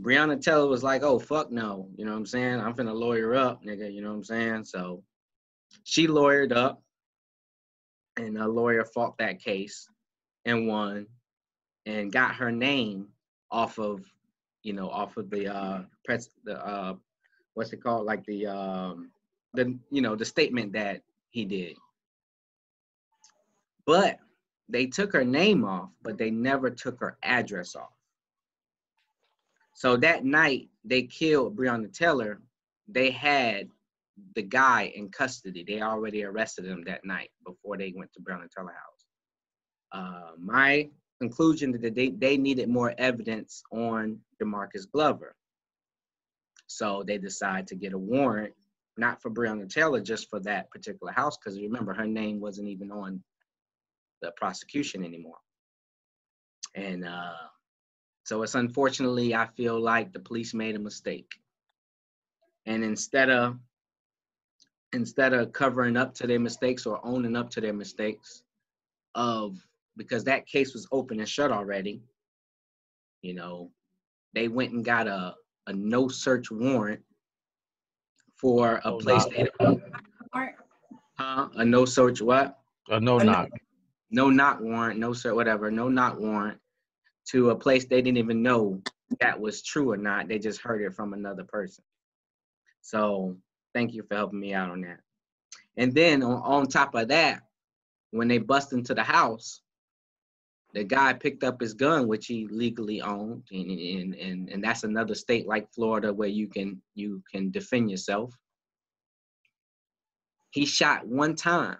Breonna 0.00 0.40
Taylor 0.40 0.68
was 0.68 0.84
like, 0.84 1.02
"Oh 1.02 1.18
fuck 1.18 1.50
no," 1.50 1.88
you 1.96 2.04
know 2.04 2.12
what 2.12 2.18
I'm 2.18 2.26
saying? 2.26 2.60
I'm 2.60 2.74
finna 2.74 2.94
lawyer 2.94 3.34
up, 3.34 3.64
nigga. 3.64 3.92
You 3.92 4.00
know 4.00 4.10
what 4.10 4.16
I'm 4.16 4.24
saying? 4.24 4.64
So 4.64 5.02
she 5.82 6.06
lawyered 6.06 6.52
up, 6.52 6.82
and 8.16 8.38
a 8.38 8.46
lawyer 8.46 8.84
fought 8.84 9.18
that 9.18 9.40
case 9.40 9.88
and 10.44 10.68
won, 10.68 11.06
and 11.86 12.12
got 12.12 12.36
her 12.36 12.52
name 12.52 13.08
off 13.50 13.78
of, 13.78 14.04
you 14.62 14.72
know, 14.72 14.88
off 14.88 15.16
of 15.16 15.30
the 15.30 15.52
uh 15.52 15.82
press 16.04 16.28
the 16.44 16.64
uh 16.64 16.94
what's 17.54 17.72
it 17.72 17.82
called 17.82 18.06
like 18.06 18.24
the 18.26 18.46
um 18.46 19.10
the 19.54 19.76
you 19.90 20.00
know 20.00 20.14
the 20.14 20.24
statement 20.24 20.72
that 20.74 21.02
he 21.30 21.44
did. 21.44 21.76
But 23.84 24.18
they 24.68 24.86
took 24.86 25.12
her 25.12 25.24
name 25.24 25.64
off, 25.64 25.90
but 26.02 26.18
they 26.18 26.30
never 26.30 26.70
took 26.70 27.00
her 27.00 27.16
address 27.22 27.74
off. 27.74 27.92
So 29.74 29.96
that 29.98 30.24
night 30.24 30.68
they 30.84 31.02
killed 31.02 31.56
Breonna 31.56 31.92
Taylor, 31.92 32.40
they 32.88 33.10
had 33.10 33.68
the 34.34 34.42
guy 34.42 34.92
in 34.94 35.08
custody. 35.08 35.64
They 35.66 35.82
already 35.82 36.24
arrested 36.24 36.64
him 36.64 36.82
that 36.86 37.04
night 37.04 37.30
before 37.46 37.76
they 37.76 37.92
went 37.96 38.12
to 38.14 38.20
Breonna 38.20 38.48
Taylor 38.50 38.72
house. 38.72 39.06
Uh, 39.92 40.32
my 40.38 40.88
conclusion 41.20 41.72
that 41.80 41.94
they, 41.94 42.10
they 42.10 42.36
needed 42.36 42.68
more 42.68 42.94
evidence 42.98 43.62
on 43.72 44.18
Demarcus 44.42 44.90
Glover. 44.90 45.34
So 46.66 47.02
they 47.06 47.18
decide 47.18 47.66
to 47.68 47.74
get 47.74 47.92
a 47.92 47.98
warrant, 47.98 48.52
not 48.96 49.22
for 49.22 49.30
Breonna 49.30 49.68
Taylor, 49.72 50.00
just 50.00 50.28
for 50.28 50.40
that 50.40 50.70
particular 50.70 51.12
house, 51.12 51.36
because 51.36 51.58
remember, 51.58 51.94
her 51.94 52.06
name 52.06 52.40
wasn't 52.40 52.68
even 52.68 52.90
on 52.92 53.22
the 54.20 54.32
prosecution 54.32 55.04
anymore. 55.04 55.38
And 56.74 57.04
uh, 57.04 57.32
so 58.24 58.42
it's 58.42 58.54
unfortunately, 58.54 59.34
I 59.34 59.46
feel 59.56 59.80
like 59.80 60.12
the 60.12 60.20
police 60.20 60.54
made 60.54 60.76
a 60.76 60.78
mistake. 60.78 61.34
And 62.66 62.84
instead 62.84 63.30
of 63.30 63.56
instead 64.92 65.34
of 65.34 65.52
covering 65.52 65.96
up 65.96 66.14
to 66.14 66.26
their 66.26 66.40
mistakes 66.40 66.86
or 66.86 67.00
owning 67.04 67.36
up 67.36 67.50
to 67.50 67.60
their 67.60 67.72
mistakes, 67.72 68.42
of 69.14 69.56
because 69.96 70.24
that 70.24 70.46
case 70.46 70.72
was 70.72 70.86
open 70.92 71.18
and 71.18 71.28
shut 71.28 71.50
already, 71.50 72.02
you 73.22 73.34
know, 73.34 73.70
they 74.34 74.48
went 74.48 74.72
and 74.72 74.84
got 74.84 75.06
a 75.06 75.34
a 75.66 75.72
no 75.72 76.08
search 76.08 76.50
warrant 76.50 77.00
for 78.36 78.80
a 78.84 78.92
place. 78.96 79.24
They, 79.26 79.48
huh? 81.18 81.48
A 81.56 81.64
no 81.64 81.84
search 81.84 82.20
what? 82.22 82.58
A 82.90 83.00
no 83.00 83.18
knock 83.18 83.48
no 84.10 84.30
knock 84.30 84.60
warrant, 84.60 84.98
no 84.98 85.12
sir, 85.12 85.34
whatever, 85.34 85.70
no 85.70 85.88
knock 85.88 86.18
warrant 86.18 86.58
to 87.30 87.50
a 87.50 87.56
place 87.56 87.84
they 87.84 88.00
didn't 88.00 88.18
even 88.18 88.42
know 88.42 88.80
that 89.20 89.38
was 89.38 89.62
true 89.62 89.90
or 89.90 89.96
not. 89.96 90.28
They 90.28 90.38
just 90.38 90.60
heard 90.60 90.82
it 90.82 90.94
from 90.94 91.12
another 91.12 91.44
person. 91.44 91.84
So 92.82 93.36
thank 93.74 93.92
you 93.92 94.02
for 94.02 94.16
helping 94.16 94.40
me 94.40 94.54
out 94.54 94.70
on 94.70 94.82
that. 94.82 95.00
And 95.76 95.94
then 95.94 96.22
on, 96.22 96.42
on 96.42 96.66
top 96.68 96.94
of 96.94 97.08
that, 97.08 97.42
when 98.10 98.28
they 98.28 98.38
bust 98.38 98.72
into 98.72 98.94
the 98.94 99.02
house, 99.02 99.60
the 100.74 100.84
guy 100.84 101.12
picked 101.12 101.44
up 101.44 101.60
his 101.60 101.74
gun, 101.74 102.08
which 102.08 102.26
he 102.26 102.46
legally 102.50 103.00
owned, 103.00 103.42
and, 103.50 103.70
and, 103.70 104.14
and, 104.14 104.48
and 104.50 104.64
that's 104.64 104.84
another 104.84 105.14
state 105.14 105.46
like 105.46 105.72
Florida 105.72 106.12
where 106.12 106.28
you 106.28 106.46
can 106.46 106.80
you 106.94 107.22
can 107.32 107.50
defend 107.50 107.90
yourself. 107.90 108.34
He 110.50 110.66
shot 110.66 111.06
one 111.06 111.36
time 111.36 111.78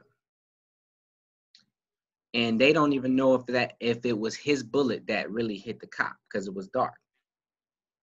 and 2.35 2.61
they 2.61 2.73
don't 2.73 2.93
even 2.93 3.17
know 3.17 3.35
if 3.35 3.47
that 3.47 3.75
if 3.81 4.05
it 4.05 4.19
was 4.19 4.37
his 4.37 4.63
bullet 4.63 5.07
that 5.07 5.31
really 5.31 5.57
hit 5.57 5.81
the 5.81 5.87
cop 5.87 6.17
because 6.29 6.47
it 6.47 6.55
was 6.55 6.69
dark. 6.69 6.95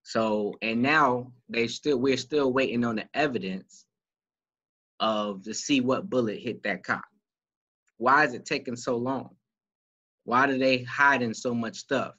So 0.04 0.54
and 0.62 0.82
now 0.82 1.32
they 1.50 1.68
still 1.68 1.98
we're 1.98 2.18
still 2.18 2.52
waiting 2.52 2.84
on 2.84 2.96
the 2.96 3.08
evidence 3.14 3.86
of 5.00 5.44
to 5.44 5.54
see 5.54 5.82
what 5.82 6.10
bullet 6.10 6.40
hit 6.40 6.64
that 6.64 6.84
cop. 6.84 7.04
Why 7.98 8.26
is 8.26 8.34
it 8.34 8.46
taking 8.46 8.76
so 8.76 8.98
long? 8.98 9.30
Why 10.24 10.48
do 10.48 10.58
they 10.58 10.84
hiding 10.84 11.34
so 11.34 11.54
much 11.54 11.78
stuff? 11.78 12.14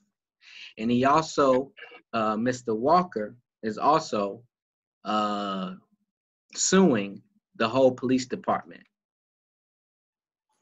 And 0.79 0.91
he 0.91 1.05
also 1.05 1.73
uh, 2.13 2.37
mr 2.37 2.77
walker 2.77 3.37
is 3.63 3.79
also 3.79 4.43
uh, 5.05 5.73
suing 6.55 7.23
the 7.57 7.69
whole 7.69 7.93
police 7.93 8.27
department. 8.27 8.83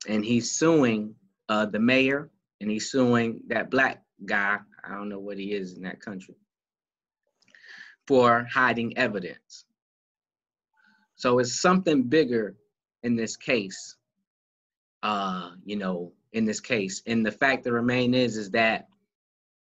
And 0.08 0.24
he's 0.24 0.50
suing 0.50 1.14
uh, 1.48 1.66
the 1.66 1.78
mayor, 1.78 2.30
and 2.60 2.70
he's 2.70 2.90
suing 2.90 3.40
that 3.48 3.70
black 3.70 4.02
guy. 4.24 4.58
I 4.84 4.94
don't 4.94 5.08
know 5.08 5.18
what 5.18 5.38
he 5.38 5.52
is 5.52 5.74
in 5.74 5.82
that 5.82 6.00
country 6.00 6.36
for 8.06 8.46
hiding 8.52 8.96
evidence. 8.98 9.64
So 11.16 11.38
it's 11.38 11.60
something 11.60 12.04
bigger 12.04 12.56
in 13.02 13.16
this 13.16 13.36
case. 13.36 13.96
Uh, 15.02 15.50
you 15.64 15.76
know, 15.76 16.12
in 16.32 16.46
this 16.46 16.60
case, 16.60 17.02
and 17.06 17.24
the 17.24 17.30
fact 17.30 17.64
that 17.64 17.72
remain 17.72 18.14
is 18.14 18.38
is 18.38 18.50
that 18.52 18.88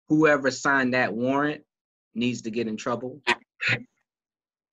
whoever 0.08 0.50
signed 0.50 0.94
that 0.94 1.12
warrant 1.12 1.62
needs 2.14 2.42
to 2.42 2.50
get 2.50 2.66
in 2.66 2.78
trouble, 2.78 3.20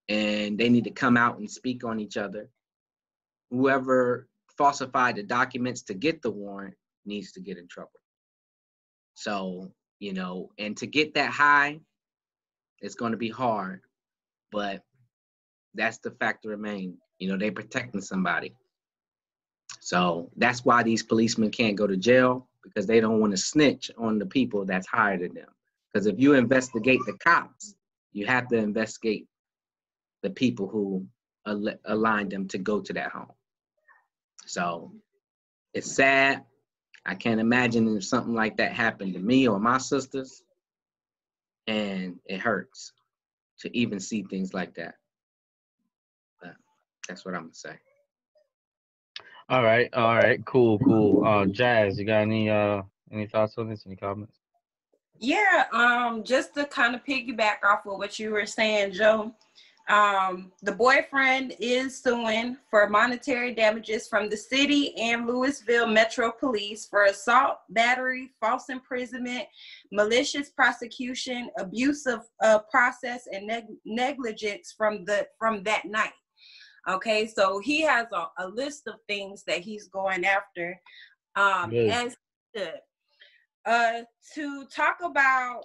and 0.07 0.57
they 0.57 0.69
need 0.69 0.85
to 0.85 0.91
come 0.91 1.17
out 1.17 1.39
and 1.39 1.51
speak 1.51 1.83
on 1.83 1.99
each 1.99 2.15
other. 2.15 2.49
Whoever 3.49 4.29
falsified 4.57 5.17
the 5.17 5.23
documents 5.23 5.83
to 5.83 5.93
get 5.93 6.21
the 6.21 6.31
warrant 6.31 6.75
needs 7.05 7.31
to 7.33 7.39
get 7.39 7.57
in 7.57 7.67
trouble. 7.67 7.91
So, 9.13 9.71
you 9.99 10.13
know, 10.13 10.49
and 10.57 10.75
to 10.77 10.87
get 10.87 11.13
that 11.13 11.31
high, 11.31 11.79
it's 12.79 12.95
going 12.95 13.11
to 13.11 13.17
be 13.17 13.29
hard, 13.29 13.81
but 14.51 14.81
that's 15.75 15.99
the 15.99 16.11
fact 16.11 16.45
remain. 16.45 16.97
You 17.19 17.29
know, 17.29 17.37
they 17.37 17.51
protecting 17.51 18.01
somebody. 18.01 18.55
So 19.79 20.29
that's 20.37 20.65
why 20.65 20.83
these 20.83 21.03
policemen 21.03 21.51
can't 21.51 21.75
go 21.75 21.87
to 21.87 21.97
jail 21.97 22.47
because 22.63 22.85
they 22.85 22.99
don't 22.99 23.19
want 23.19 23.31
to 23.31 23.37
snitch 23.37 23.91
on 23.97 24.19
the 24.19 24.25
people 24.25 24.65
that's 24.65 24.87
higher 24.87 25.17
than 25.17 25.33
them. 25.33 25.49
Because 25.91 26.07
if 26.07 26.19
you 26.19 26.33
investigate 26.33 26.99
the 27.05 27.13
cops, 27.13 27.75
you 28.13 28.25
have 28.25 28.47
to 28.49 28.57
investigate 28.57 29.27
the 30.23 30.29
people 30.29 30.67
who 30.67 31.05
al- 31.47 31.79
aligned 31.85 32.31
them 32.31 32.47
to 32.49 32.57
go 32.57 32.79
to 32.81 32.93
that 32.93 33.11
home. 33.11 33.31
So 34.45 34.91
it's 35.73 35.91
sad, 35.91 36.43
I 37.05 37.15
can't 37.15 37.39
imagine 37.39 37.95
if 37.95 38.05
something 38.05 38.33
like 38.33 38.57
that 38.57 38.73
happened 38.73 39.13
to 39.13 39.19
me 39.19 39.47
or 39.47 39.59
my 39.59 39.77
sisters. 39.77 40.43
And 41.67 42.19
it 42.25 42.39
hurts 42.39 42.93
to 43.59 43.75
even 43.77 43.99
see 43.99 44.23
things 44.23 44.53
like 44.53 44.73
that. 44.75 44.95
But 46.41 46.55
that's 47.07 47.25
what 47.25 47.35
I'm 47.35 47.43
gonna 47.43 47.53
say. 47.53 47.75
All 49.49 49.63
right, 49.63 49.93
all 49.93 50.15
right, 50.15 50.43
cool, 50.45 50.79
cool. 50.79 51.25
Uh, 51.25 51.45
Jazz, 51.45 51.99
you 51.99 52.05
got 52.05 52.21
any 52.21 52.49
uh 52.49 52.83
any 53.11 53.27
thoughts 53.27 53.57
on 53.57 53.69
this? 53.69 53.83
Any 53.85 53.95
comments? 53.95 54.37
Yeah, 55.19 55.65
um, 55.71 56.23
just 56.23 56.55
to 56.55 56.65
kind 56.65 56.95
of 56.95 57.03
piggyback 57.05 57.63
off 57.63 57.85
of 57.85 57.97
what 57.99 58.17
you 58.17 58.31
were 58.31 58.45
saying, 58.47 58.93
Joe. 58.93 59.33
Um, 59.89 60.51
the 60.61 60.71
boyfriend 60.71 61.55
is 61.59 62.01
suing 62.01 62.57
for 62.69 62.87
monetary 62.87 63.53
damages 63.53 64.07
from 64.07 64.29
the 64.29 64.37
city 64.37 64.95
and 64.97 65.27
Louisville 65.27 65.87
Metro 65.87 66.31
Police 66.31 66.87
for 66.87 67.05
assault, 67.05 67.57
battery, 67.69 68.31
false 68.39 68.69
imprisonment, 68.69 69.45
malicious 69.91 70.49
prosecution, 70.49 71.49
abuse 71.57 72.05
of 72.05 72.21
uh, 72.41 72.59
process, 72.69 73.27
and 73.31 73.47
neg- 73.47 73.65
negligence 73.85 74.73
from 74.77 75.03
the 75.05 75.27
from 75.37 75.63
that 75.63 75.85
night. 75.85 76.13
Okay, 76.87 77.27
so 77.27 77.59
he 77.59 77.81
has 77.81 78.07
a, 78.13 78.27
a 78.39 78.47
list 78.47 78.87
of 78.87 78.95
things 79.07 79.43
that 79.45 79.59
he's 79.59 79.87
going 79.87 80.25
after. 80.25 80.79
Um, 81.35 81.73
as 81.73 82.17
to, 82.55 82.73
uh, 83.65 84.01
to 84.35 84.65
talk 84.65 84.97
about 85.03 85.63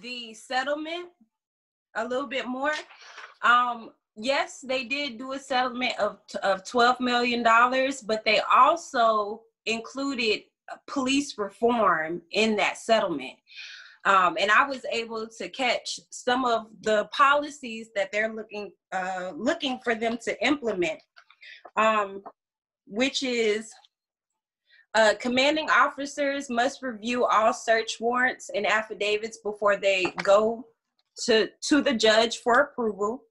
the 0.00 0.34
settlement 0.34 1.08
a 1.96 2.06
little 2.06 2.26
bit 2.26 2.46
more. 2.46 2.72
Um, 3.42 3.90
yes, 4.16 4.60
they 4.60 4.84
did 4.84 5.18
do 5.18 5.32
a 5.32 5.38
settlement 5.38 5.98
of 5.98 6.18
of 6.42 6.64
twelve 6.64 7.00
million 7.00 7.42
dollars, 7.42 8.00
but 8.00 8.24
they 8.24 8.40
also 8.40 9.42
included 9.66 10.42
police 10.86 11.36
reform 11.38 12.22
in 12.32 12.56
that 12.56 12.78
settlement. 12.78 13.34
Um, 14.04 14.36
and 14.38 14.50
I 14.52 14.68
was 14.68 14.84
able 14.92 15.26
to 15.26 15.48
catch 15.48 15.98
some 16.10 16.44
of 16.44 16.66
the 16.82 17.08
policies 17.12 17.88
that 17.96 18.12
they're 18.12 18.32
looking 18.32 18.72
uh, 18.92 19.32
looking 19.34 19.80
for 19.82 19.94
them 19.94 20.16
to 20.24 20.46
implement, 20.46 21.00
um, 21.76 22.22
which 22.86 23.22
is 23.22 23.72
uh, 24.94 25.14
commanding 25.20 25.68
officers 25.70 26.48
must 26.48 26.82
review 26.82 27.26
all 27.26 27.52
search 27.52 27.98
warrants 28.00 28.48
and 28.54 28.66
affidavits 28.66 29.38
before 29.38 29.76
they 29.76 30.04
go 30.22 30.64
to, 31.24 31.48
to 31.62 31.80
the 31.80 31.94
judge 31.94 32.38
for 32.38 32.60
approval. 32.60 33.22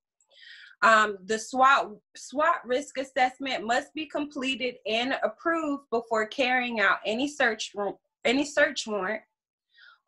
Um, 0.81 1.17
the 1.25 1.39
SWAT, 1.39 1.89
SWAT 2.15 2.57
risk 2.65 2.97
assessment 2.97 3.65
must 3.65 3.93
be 3.93 4.05
completed 4.05 4.75
and 4.85 5.17
approved 5.23 5.83
before 5.89 6.27
carrying 6.27 6.79
out 6.79 6.97
any 7.05 7.27
search, 7.27 7.73
any 8.23 8.45
search 8.45 8.85
warrant. 8.85 9.23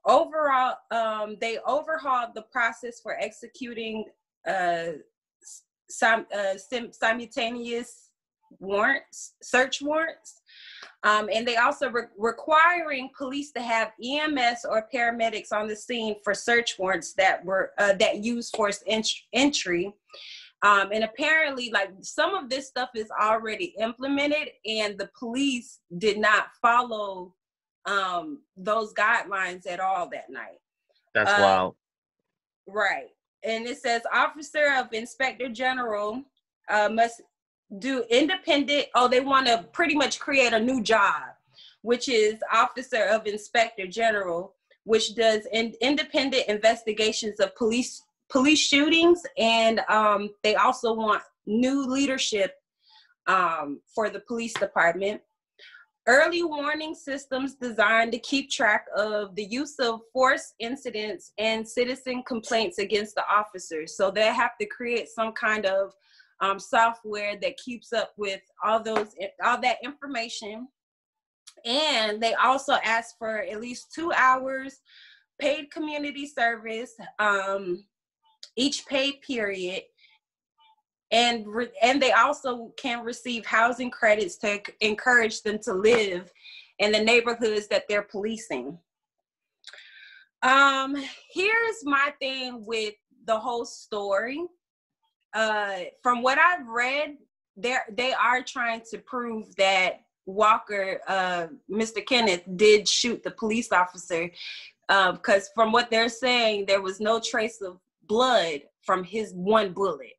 Overall, 0.06 0.76
um, 0.92 1.38
they 1.42 1.58
overhauled 1.68 2.36
the 2.36 2.44
process 2.44 3.00
for 3.02 3.18
executing 3.20 4.06
uh, 4.48 4.94
sim, 5.90 6.26
uh, 6.34 6.58
sim, 6.58 6.92
simultaneous 6.92 8.12
warrants, 8.60 9.34
search 9.42 9.82
warrants. 9.82 10.42
Um, 11.04 11.30
and 11.32 11.48
they 11.48 11.58
also 11.58 11.90
re- 11.90 12.04
requiring 12.18 13.10
police 13.18 13.52
to 13.54 13.62
have 13.62 13.92
EMS 14.04 14.66
or 14.68 14.88
paramedics 14.94 15.52
on 15.52 15.68
the 15.68 15.76
scene 15.76 16.16
for 16.24 16.34
search 16.34 16.78
warrants 16.80 17.14
that 17.14 17.44
were 17.46 17.72
uh, 17.78 17.94
that 17.94 18.18
use 18.24 18.50
force 18.50 18.84
ent- 18.88 19.10
entry, 19.34 19.94
Um, 20.64 20.92
and 20.92 21.04
apparently, 21.04 21.70
like 21.72 21.92
some 22.02 22.34
of 22.34 22.50
this 22.50 22.68
stuff 22.68 22.90
is 22.96 23.10
already 23.22 23.76
implemented, 23.80 24.50
and 24.66 24.98
the 24.98 25.10
police 25.18 25.80
did 26.00 26.18
not 26.18 26.48
follow 26.62 27.36
um, 27.86 28.42
those 28.58 28.92
guidelines 28.94 29.66
at 29.70 29.80
all 29.80 30.10
that 30.10 30.30
night. 30.30 30.60
That's 31.14 31.32
Uh, 31.32 31.38
wild. 31.42 31.76
Right. 32.68 33.10
And 33.44 33.66
it 33.68 33.78
says 33.78 34.02
Officer 34.12 34.74
of 34.78 34.92
Inspector 34.94 35.48
General 35.50 36.24
uh, 36.70 36.90
must 36.90 37.22
do 37.80 38.04
independent. 38.10 38.88
Oh, 38.96 39.08
they 39.08 39.20
want 39.20 39.48
to 39.48 39.66
pretty 39.74 39.96
much 39.96 40.20
create 40.20 40.54
a 40.54 40.60
new 40.60 40.82
job, 40.82 41.24
which 41.82 42.08
is 42.10 42.36
Officer 42.54 43.04
of 43.06 43.28
Inspector 43.28 43.86
General, 43.88 44.54
which 44.84 45.16
does 45.16 45.46
in, 45.52 45.74
independent 45.82 46.48
investigations 46.48 47.40
of 47.40 47.56
police 47.56 48.04
police 48.30 48.60
shootings, 48.60 49.22
and 49.38 49.80
um, 49.90 50.30
they 50.44 50.56
also 50.56 50.94
want 50.94 51.22
new 51.46 51.86
leadership 51.86 52.56
um, 53.28 53.80
for 53.94 54.10
the 54.10 54.20
police 54.20 54.54
department. 54.54 55.22
Early 56.08 56.44
warning 56.44 56.96
systems 56.96 57.56
designed 57.56 58.14
to 58.14 58.20
keep 58.20 58.50
track 58.50 58.86
of 58.96 59.36
the 59.36 59.44
use 59.44 59.76
of 59.80 60.02
force 60.14 60.54
incidents 60.60 61.34
and 61.38 61.68
citizen 61.68 62.24
complaints 62.26 62.80
against 62.80 63.16
the 63.16 63.24
officers. 63.30 63.98
So 63.98 64.10
they 64.10 64.28
have 64.28 64.58
to 64.62 64.68
create 64.68 65.10
some 65.10 65.34
kind 65.34 65.66
of 65.66 65.94
um, 66.40 66.60
software 66.60 67.38
that 67.42 67.58
keeps 67.58 67.94
up 67.94 68.14
with 68.18 68.42
all 68.64 68.82
those 68.82 69.16
all 69.44 69.60
that 69.62 69.78
information. 69.84 70.68
And 71.66 72.22
they 72.22 72.34
also 72.36 72.74
ask 72.84 73.18
for 73.18 73.40
at 73.40 73.60
least 73.60 73.92
two 73.94 74.12
hours 74.14 74.80
paid 75.40 75.72
community 75.72 76.28
service 76.28 76.96
um, 77.20 77.84
each 78.56 78.86
pay 78.88 79.14
period 79.14 79.84
and 81.12 81.48
re- 81.48 81.72
and 81.82 82.02
they 82.02 82.12
also 82.12 82.74
can 82.78 83.04
receive 83.04 83.46
housing 83.46 83.90
credits 83.90 84.38
to 84.38 84.60
encourage 84.82 85.42
them 85.42 85.60
to 85.60 85.74
live 85.74 86.32
in 86.80 86.92
the 86.92 87.00
neighborhoods 87.00 87.68
that 87.68 87.84
they're 87.88 88.04
policing. 88.04 88.78
Um, 90.44 90.96
here's 91.32 91.84
my 91.84 92.14
thing 92.20 92.66
with 92.66 92.94
the 93.26 93.40
whole 93.40 93.66
story. 93.66 94.42
Uh, 95.34 95.80
from 96.02 96.22
what 96.22 96.38
I've 96.40 96.68
read, 96.68 97.18
they 97.56 97.76
they 97.92 98.14
are 98.14 98.42
trying 98.44 98.82
to 98.92 98.98
prove 99.00 99.56
that 99.56 100.02
Walker, 100.26 101.00
uh, 101.08 101.48
Mr. 101.72 102.06
Kenneth, 102.06 102.44
did 102.56 102.88
shoot 102.88 103.24
the 103.24 103.32
police 103.32 103.72
officer 103.72 104.30
Um, 104.90 105.16
because 105.16 105.50
from 105.54 105.72
what 105.72 105.90
they're 105.90 106.10
saying, 106.10 106.66
there 106.66 106.82
was 106.82 107.00
no 107.00 107.20
trace 107.20 107.62
of 107.62 107.80
blood 108.04 108.62
from 108.82 109.04
his 109.04 109.34
one 109.34 109.74
bullet. 109.74 110.14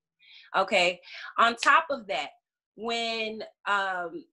Okay. 0.56 1.00
On 1.38 1.56
top 1.56 1.86
of 1.90 2.06
that, 2.08 2.30
when 2.76 3.42
um, 3.66 4.24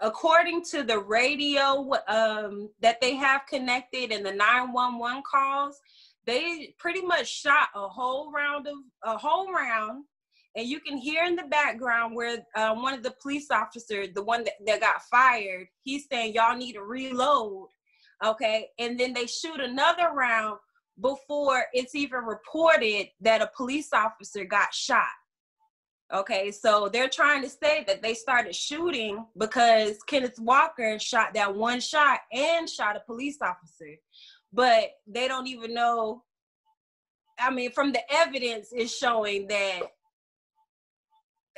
according 0.00 0.62
to 0.64 0.82
the 0.82 0.98
radio 0.98 1.90
um, 2.08 2.70
that 2.80 3.00
they 3.00 3.14
have 3.14 3.46
connected 3.46 4.12
and 4.12 4.24
the 4.24 4.32
911 4.32 5.22
calls, 5.22 5.80
they 6.26 6.74
pretty 6.78 7.02
much 7.02 7.28
shot 7.28 7.68
a 7.74 7.88
whole 7.88 8.32
round 8.32 8.66
of 8.66 8.74
a 9.04 9.16
whole 9.16 9.52
round. 9.52 10.04
And 10.54 10.68
you 10.68 10.80
can 10.80 10.98
hear 10.98 11.24
in 11.24 11.34
the 11.34 11.44
background 11.44 12.14
where 12.14 12.38
uh, 12.54 12.74
one 12.74 12.92
of 12.92 13.02
the 13.02 13.14
police 13.22 13.50
officers, 13.50 14.08
the 14.14 14.22
one 14.22 14.44
that, 14.44 14.54
that 14.66 14.80
got 14.80 15.02
fired, 15.04 15.66
he's 15.82 16.06
saying, 16.10 16.34
Y'all 16.34 16.56
need 16.56 16.74
to 16.74 16.82
reload. 16.82 17.68
Okay. 18.24 18.68
And 18.78 19.00
then 19.00 19.14
they 19.14 19.26
shoot 19.26 19.60
another 19.60 20.10
round 20.14 20.58
before 21.00 21.64
it's 21.72 21.94
even 21.94 22.20
reported 22.24 23.08
that 23.20 23.42
a 23.42 23.50
police 23.56 23.92
officer 23.92 24.44
got 24.44 24.74
shot. 24.74 25.06
Okay, 26.12 26.50
so 26.50 26.90
they're 26.92 27.08
trying 27.08 27.40
to 27.40 27.48
say 27.48 27.84
that 27.86 28.02
they 28.02 28.12
started 28.12 28.54
shooting 28.54 29.24
because 29.38 29.96
Kenneth 30.06 30.38
Walker 30.38 30.98
shot 30.98 31.32
that 31.32 31.54
one 31.54 31.80
shot 31.80 32.20
and 32.30 32.68
shot 32.68 32.96
a 32.96 33.00
police 33.00 33.38
officer, 33.40 33.94
but 34.52 34.90
they 35.06 35.28
don't 35.28 35.46
even 35.46 35.74
know. 35.74 36.22
I 37.38 37.50
mean, 37.50 37.72
from 37.72 37.92
the 37.92 38.00
evidence 38.12 38.72
is 38.72 38.94
showing 38.94 39.48
that 39.48 39.80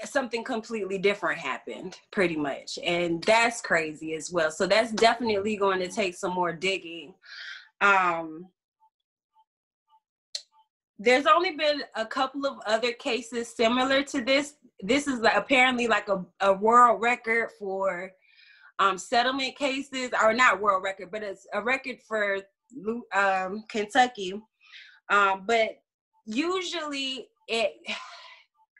something 0.04 0.42
completely 0.44 0.98
different 0.98 1.38
happened, 1.38 1.98
pretty 2.10 2.36
much, 2.36 2.78
and 2.84 3.22
that's 3.24 3.60
crazy 3.60 4.14
as 4.14 4.30
well. 4.30 4.50
So 4.50 4.66
that's 4.66 4.92
definitely 4.92 5.56
going 5.56 5.80
to 5.80 5.88
take 5.88 6.14
some 6.14 6.32
more 6.32 6.52
digging. 6.52 7.14
Um, 7.80 8.46
there's 10.98 11.26
only 11.26 11.56
been 11.56 11.82
a 11.96 12.06
couple 12.06 12.46
of 12.46 12.58
other 12.66 12.92
cases 12.92 13.54
similar 13.54 14.02
to 14.04 14.22
this. 14.22 14.54
This 14.80 15.06
is 15.06 15.20
like 15.20 15.36
apparently 15.36 15.86
like 15.86 16.08
a, 16.08 16.24
a 16.40 16.52
world 16.52 17.00
record 17.00 17.50
for 17.58 18.12
um, 18.78 18.98
settlement 18.98 19.56
cases, 19.56 20.10
or 20.20 20.32
not 20.32 20.60
world 20.60 20.82
record, 20.82 21.10
but 21.10 21.22
it's 21.22 21.46
a 21.52 21.62
record 21.62 21.98
for 22.06 22.38
um, 23.14 23.64
Kentucky. 23.68 24.34
Um, 25.10 25.44
but 25.46 25.70
usually, 26.26 27.28
it, 27.48 27.72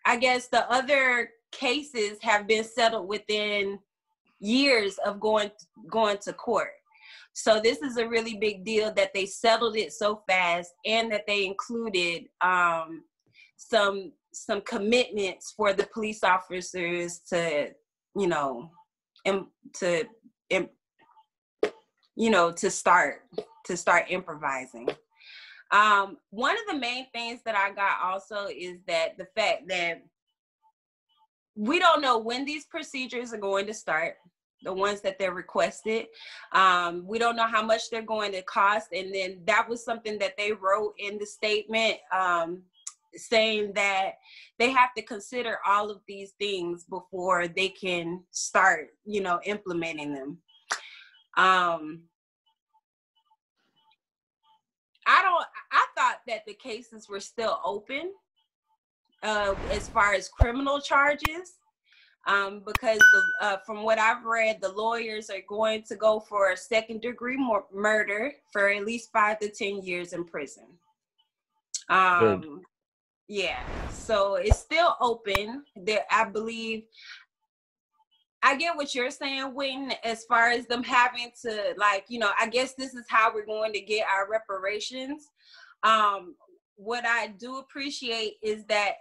I 0.07 0.17
guess, 0.17 0.49
the 0.49 0.71
other 0.71 1.31
cases 1.53 2.19
have 2.23 2.47
been 2.47 2.65
settled 2.65 3.09
within 3.09 3.79
years 4.41 4.99
of 5.07 5.21
going 5.21 5.51
going 5.91 6.19
to 6.19 6.33
court. 6.33 6.71
So 7.33 7.61
this 7.61 7.83
is 7.83 7.97
a 7.97 8.09
really 8.09 8.37
big 8.37 8.65
deal 8.65 8.93
that 8.95 9.13
they 9.13 9.27
settled 9.27 9.77
it 9.77 9.93
so 9.93 10.23
fast 10.29 10.71
and 10.87 11.11
that 11.11 11.27
they 11.27 11.45
included 11.45 12.27
um, 12.41 13.03
some 13.57 14.13
some 14.33 14.61
commitments 14.63 15.53
for 15.57 15.73
the 15.73 15.87
police 15.93 16.25
officers 16.25 17.21
to, 17.31 17.71
you 18.17 18.27
know, 18.27 18.71
im- 19.25 19.51
to 19.75 20.05
im- 20.51 20.71
you 22.17 22.31
know 22.31 22.53
to 22.53 22.71
start 22.71 23.23
to 23.65 23.77
start 23.77 24.07
improvising. 24.09 24.89
Um, 25.71 26.19
one 26.31 26.57
of 26.57 26.73
the 26.73 26.79
main 26.79 27.07
things 27.13 27.41
that 27.45 27.57
I 27.57 27.73
got 27.73 28.01
also 28.03 28.47
is 28.47 28.79
that 28.87 29.17
the 29.19 29.27
fact 29.35 29.69
that 29.69 30.03
we 31.57 31.79
don't 31.79 32.03
know 32.03 32.19
when 32.19 32.45
these 32.45 32.67
procedures 32.67 33.33
are 33.33 33.39
going 33.39 33.67
to 33.67 33.75
start 33.75 34.17
the 34.65 34.73
ones 34.73 35.01
that 35.03 35.19
they're 35.19 35.35
requested. 35.35 36.07
Um, 36.53 37.07
we 37.07 37.19
don't 37.19 37.37
know 37.37 37.47
how 37.47 37.63
much 37.63 37.91
they're 37.91 38.03
going 38.03 38.33
to 38.33 38.43
cost. 38.43 38.89
And 38.93 39.15
then 39.15 39.41
that 39.47 39.69
was 39.69 39.85
something 39.85 40.19
that 40.19 40.37
they 40.37 40.53
wrote 40.53 40.95
in 40.99 41.19
the 41.19 41.27
statement 41.27 41.97
um, 42.13 42.63
saying 43.15 43.73
that 43.75 44.15
they 44.59 44.71
have 44.71 44.95
to 44.97 45.03
consider 45.03 45.59
all 45.67 45.91
of 45.91 46.01
these 46.09 46.33
things 46.41 46.85
before 46.85 47.47
they 47.47 47.69
can 47.69 48.23
start, 48.31 48.89
you 49.05 49.21
know, 49.21 49.39
implementing 49.45 50.15
them. 50.15 50.39
Um, 51.37 52.03
I 55.07 55.23
don't, 55.23 55.47
I 55.73 55.87
thought 55.97 56.21
that 56.27 56.47
the 56.47 56.55
cases 56.55 57.09
were 57.09 57.21
still 57.21 57.61
open 57.65 58.13
uh, 59.23 59.55
as 59.71 59.89
far 59.89 60.15
as 60.15 60.29
criminal 60.29 60.81
charges 60.81 61.55
um, 62.27 62.63
because 62.65 62.99
the, 62.99 63.23
uh, 63.41 63.57
from 63.67 63.83
what 63.83 63.99
I've 63.99 64.25
read, 64.25 64.61
the 64.61 64.73
lawyers 64.73 65.31
are 65.31 65.43
going 65.49 65.83
to 65.85 65.97
go 65.97 66.21
for 66.21 66.53
a 66.53 66.57
second 66.57 67.03
degree 67.03 67.37
mur- 67.37 67.67
murder 67.73 68.33
for 68.53 68.69
at 68.71 68.85
least 68.85 69.11
five 69.13 69.39
to 69.41 69.51
10 69.51 69.83
years 69.83 70.13
in 70.13 70.25
prison. 70.25 70.65
Um, 71.91 72.63
yeah, 73.29 73.61
so 73.91 74.37
it's 74.37 74.59
still 74.59 74.97
open. 75.01 75.65
There, 75.77 76.05
I 76.11 76.25
believe. 76.25 76.85
I 78.45 78.57
get 78.57 78.77
what 78.77 78.95
you're 78.95 79.11
saying, 79.11 79.55
Wayne, 79.55 79.93
as 80.05 80.25
far 80.25 80.51
as 80.51 80.67
them 80.67 80.83
having 80.83 81.33
to, 81.43 81.75
like, 81.79 82.05
you 82.09 82.19
know, 82.19 82.31
I 82.39 82.47
guess 82.47 82.75
this 82.75 82.93
is 82.93 83.07
how 83.09 83.33
we're 83.33 83.47
going 83.47 83.73
to 83.73 83.81
get 83.81 84.07
our 84.07 84.29
reparations. 84.31 85.31
Um, 85.83 86.35
what 86.77 87.07
I 87.07 87.29
do 87.39 87.57
appreciate 87.57 88.35
is 88.43 88.67
that 88.67 88.97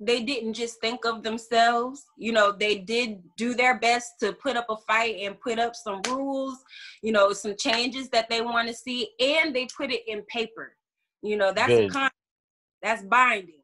they 0.00 0.22
didn't 0.24 0.54
just 0.54 0.80
think 0.80 1.04
of 1.04 1.22
themselves. 1.22 2.04
You 2.16 2.32
know 2.32 2.52
they 2.52 2.78
did 2.78 3.22
do 3.36 3.54
their 3.54 3.78
best 3.78 4.12
to 4.20 4.32
put 4.32 4.56
up 4.56 4.66
a 4.68 4.76
fight 4.76 5.16
and 5.20 5.40
put 5.40 5.58
up 5.58 5.74
some 5.74 6.00
rules 6.08 6.56
you 7.02 7.10
know 7.10 7.32
some 7.32 7.56
changes 7.58 8.08
that 8.10 8.28
they 8.30 8.40
want 8.40 8.68
to 8.68 8.74
see 8.74 9.08
and 9.18 9.54
they 9.54 9.66
put 9.76 9.90
it 9.90 10.02
in 10.06 10.22
paper. 10.22 10.76
You 11.22 11.36
know 11.36 11.52
that's 11.52 11.72
a 11.72 11.88
con- 11.88 12.10
that's 12.80 13.02
binding 13.02 13.57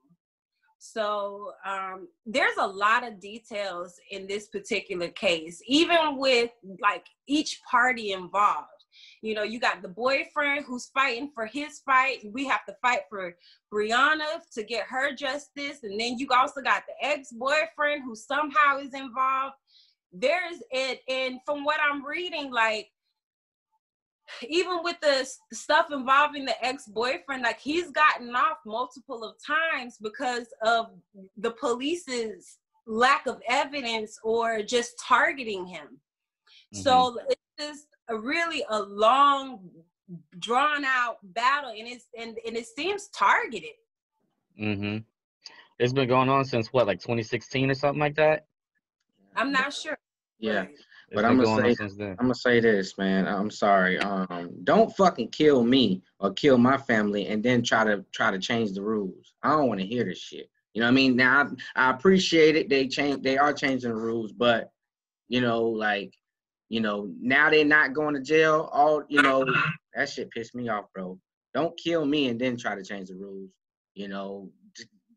so 0.84 1.52
um, 1.66 2.08
there's 2.26 2.56
a 2.60 2.66
lot 2.66 3.06
of 3.06 3.20
details 3.20 3.94
in 4.10 4.26
this 4.26 4.48
particular 4.48 5.08
case 5.08 5.62
even 5.66 6.16
with 6.16 6.50
like 6.80 7.06
each 7.26 7.60
party 7.70 8.12
involved 8.12 8.68
you 9.22 9.34
know 9.34 9.42
you 9.42 9.58
got 9.58 9.82
the 9.82 9.88
boyfriend 9.88 10.64
who's 10.66 10.86
fighting 10.86 11.30
for 11.34 11.46
his 11.46 11.80
fight 11.80 12.18
we 12.32 12.46
have 12.46 12.64
to 12.64 12.74
fight 12.82 13.00
for 13.08 13.34
Breonna 13.74 14.40
to 14.52 14.62
get 14.62 14.86
her 14.86 15.14
justice. 15.14 15.82
And 15.82 15.98
then 15.98 16.18
you 16.18 16.28
also 16.30 16.60
got 16.60 16.84
the 16.86 17.06
ex-boyfriend 17.06 18.02
who 18.04 18.14
somehow 18.14 18.78
is 18.78 18.94
involved. 18.94 19.56
There's 20.12 20.62
it, 20.70 21.00
and 21.08 21.40
from 21.44 21.64
what 21.64 21.80
I'm 21.80 22.04
reading, 22.06 22.52
like 22.52 22.90
even 24.48 24.82
with 24.82 24.96
the 25.00 25.28
stuff 25.52 25.86
involving 25.92 26.44
the 26.44 26.64
ex-boyfriend 26.64 27.42
like 27.42 27.60
he's 27.60 27.90
gotten 27.90 28.34
off 28.34 28.58
multiple 28.66 29.22
of 29.24 29.34
times 29.44 29.98
because 30.02 30.46
of 30.62 30.86
the 31.36 31.50
police's 31.52 32.58
lack 32.86 33.26
of 33.26 33.40
evidence 33.48 34.18
or 34.22 34.62
just 34.62 34.98
targeting 34.98 35.66
him 35.66 35.98
so 36.72 37.16
it's 37.28 37.40
just 37.58 37.86
a 38.08 38.16
really 38.16 38.64
a 38.70 38.80
long 38.82 39.60
drawn 40.38 40.84
out 40.84 41.18
battle 41.22 41.70
and 41.70 41.86
it's 41.86 42.06
and, 42.18 42.36
and 42.46 42.56
it 42.56 42.66
seems 42.66 43.08
targeted 43.08 43.70
Mm-hmm. 44.60 44.98
It's 45.78 45.92
been 45.92 46.08
going 46.08 46.28
on 46.28 46.44
since 46.44 46.72
what, 46.72 46.86
like 46.86 47.00
2016 47.00 47.70
or 47.70 47.74
something 47.74 48.00
like 48.00 48.16
that. 48.16 48.46
i'm 49.36 49.50
not 49.50 49.72
sure 49.72 49.98
Yeah. 50.38 50.60
Right. 50.60 50.68
But 51.14 51.24
I'ma 51.24 51.44
going 51.44 51.62
say- 51.62 51.70
on 51.70 51.76
since 51.76 51.96
then. 51.96 52.10
I'm 52.18 52.26
gonna 52.26 52.34
say 52.34 52.60
this, 52.60 52.98
man. 52.98 53.26
I'm 53.26 53.50
sorry. 53.50 53.98
Um, 53.98 54.50
don't 54.64 54.94
fucking 54.96 55.28
kill 55.28 55.64
me 55.64 56.02
or 56.20 56.32
kill 56.32 56.58
my 56.58 56.76
family 56.76 57.28
and 57.28 57.42
then 57.42 57.62
try 57.62 57.84
to 57.84 58.04
try 58.12 58.30
to 58.30 58.38
change 58.38 58.72
the 58.72 58.82
rules. 58.82 59.34
I 59.42 59.50
don't 59.50 59.68
want 59.68 59.80
to 59.80 59.86
hear 59.86 60.04
this 60.04 60.18
shit. 60.18 60.50
You 60.74 60.80
know 60.80 60.86
what 60.86 60.92
I 60.92 60.94
mean? 60.94 61.16
Now 61.16 61.50
I, 61.76 61.86
I 61.86 61.90
appreciate 61.90 62.56
it. 62.56 62.68
They 62.68 62.88
change. 62.88 63.22
They 63.22 63.38
are 63.38 63.52
changing 63.52 63.90
the 63.90 63.96
rules, 63.96 64.32
but 64.32 64.70
you 65.28 65.40
know, 65.40 65.62
like, 65.62 66.12
you 66.68 66.80
know, 66.80 67.10
now 67.20 67.50
they're 67.50 67.64
not 67.64 67.94
going 67.94 68.14
to 68.14 68.20
jail. 68.20 68.68
All 68.72 69.04
you 69.08 69.22
know, 69.22 69.46
that 69.94 70.08
shit 70.08 70.30
pissed 70.30 70.54
me 70.54 70.68
off, 70.68 70.86
bro. 70.94 71.18
Don't 71.54 71.78
kill 71.78 72.04
me 72.04 72.28
and 72.28 72.40
then 72.40 72.56
try 72.56 72.74
to 72.74 72.82
change 72.82 73.08
the 73.08 73.14
rules. 73.14 73.50
You 73.94 74.08
know, 74.08 74.50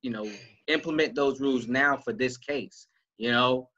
you 0.02 0.12
know, 0.12 0.30
implement 0.68 1.16
those 1.16 1.42
rules 1.42 1.68
now 1.68 1.98
for 1.98 2.14
this 2.14 2.38
case. 2.38 2.88
You 3.18 3.32
know, 3.32 3.70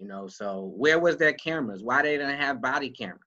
you 0.00 0.06
know. 0.08 0.26
So 0.26 0.72
where 0.76 0.98
was 0.98 1.16
their 1.18 1.34
cameras? 1.34 1.82
Why 1.82 2.02
they 2.02 2.16
didn't 2.16 2.40
have 2.40 2.60
body 2.60 2.90
cameras? 2.90 3.20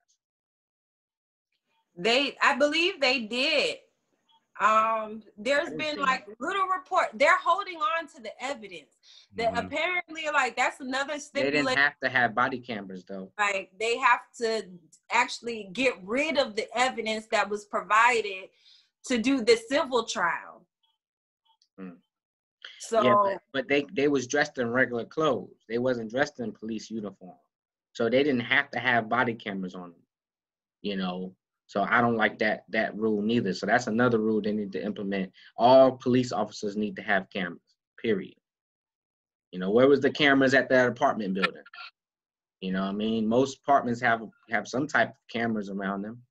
They, 1.95 2.35
I 2.41 2.55
believe 2.57 2.99
they 2.99 3.21
did. 3.21 3.77
Um, 4.59 5.23
there's 5.37 5.69
been 5.71 5.97
like 5.99 6.25
little 6.39 6.67
report. 6.67 7.07
They're 7.15 7.37
holding 7.37 7.77
on 7.77 8.07
to 8.15 8.21
the 8.21 8.31
evidence. 8.43 8.97
That 9.35 9.53
Mhm. 9.53 9.65
apparently, 9.65 10.25
like 10.31 10.55
that's 10.55 10.79
another 10.79 11.17
thing. 11.17 11.43
They 11.43 11.51
didn't 11.51 11.75
have 11.75 11.99
to 12.03 12.09
have 12.09 12.35
body 12.35 12.59
cameras 12.59 13.03
though. 13.03 13.31
Like 13.37 13.71
they 13.79 13.97
have 13.97 14.21
to 14.37 14.69
actually 15.09 15.69
get 15.73 15.95
rid 16.03 16.37
of 16.37 16.55
the 16.55 16.67
evidence 16.77 17.27
that 17.27 17.49
was 17.49 17.65
provided 17.65 18.49
to 19.05 19.17
do 19.17 19.41
the 19.43 19.57
civil 19.57 20.05
trial. 20.05 20.67
Hmm. 21.77 21.95
So 22.79 23.03
yeah, 23.03 23.15
but, 23.23 23.41
but 23.53 23.67
they 23.67 23.85
they 23.93 24.07
was 24.07 24.27
dressed 24.27 24.57
in 24.57 24.69
regular 24.69 25.05
clothes. 25.05 25.63
They 25.69 25.77
wasn't 25.77 26.11
dressed 26.11 26.39
in 26.39 26.51
police 26.51 26.89
uniform, 26.89 27.37
so 27.93 28.09
they 28.09 28.23
didn't 28.23 28.41
have 28.41 28.69
to 28.71 28.79
have 28.79 29.09
body 29.09 29.33
cameras 29.33 29.75
on 29.75 29.91
them. 29.91 30.01
You 30.81 30.97
know, 30.97 31.33
so 31.67 31.83
I 31.89 32.01
don't 32.01 32.17
like 32.17 32.39
that 32.39 32.65
that 32.69 32.95
rule 32.95 33.21
neither. 33.21 33.53
So 33.53 33.65
that's 33.65 33.87
another 33.87 34.19
rule 34.19 34.41
they 34.41 34.51
need 34.51 34.71
to 34.73 34.83
implement. 34.83 35.31
All 35.57 35.93
police 35.93 36.31
officers 36.31 36.75
need 36.75 36.95
to 36.97 37.01
have 37.01 37.29
cameras. 37.29 37.61
Period. 38.01 38.35
You 39.51 39.59
know, 39.59 39.71
where 39.71 39.87
was 39.87 40.01
the 40.01 40.11
cameras 40.11 40.53
at 40.53 40.69
that 40.69 40.89
apartment 40.89 41.35
building? 41.35 41.63
You 42.59 42.71
know, 42.71 42.81
what 42.81 42.89
I 42.89 42.93
mean, 42.93 43.27
most 43.27 43.59
apartments 43.59 44.01
have 44.01 44.21
have 44.49 44.67
some 44.67 44.87
type 44.87 45.09
of 45.09 45.15
cameras 45.31 45.69
around 45.69 46.01
them. 46.01 46.21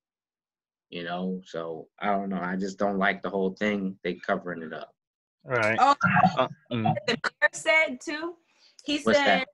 You 0.91 1.05
know, 1.05 1.41
so 1.45 1.89
I 1.99 2.07
don't 2.09 2.29
know. 2.29 2.41
I 2.41 2.57
just 2.57 2.79
don't 2.79 2.99
like 2.99 3.23
the 3.23 3.31
whole 3.31 3.55
thing. 3.59 3.97
They 4.05 4.15
covering 4.15 4.63
it 4.63 4.73
up. 4.73 4.93
All 5.45 5.57
right. 5.57 5.79
Oh. 5.81 5.95
Uh, 6.39 6.49
mm, 6.73 6.95
the 7.07 7.17
mayor 7.25 7.51
said 7.53 8.01
too. 8.01 8.35
He 8.85 8.99
What's 8.99 9.19
said, 9.19 9.41
that? 9.41 9.49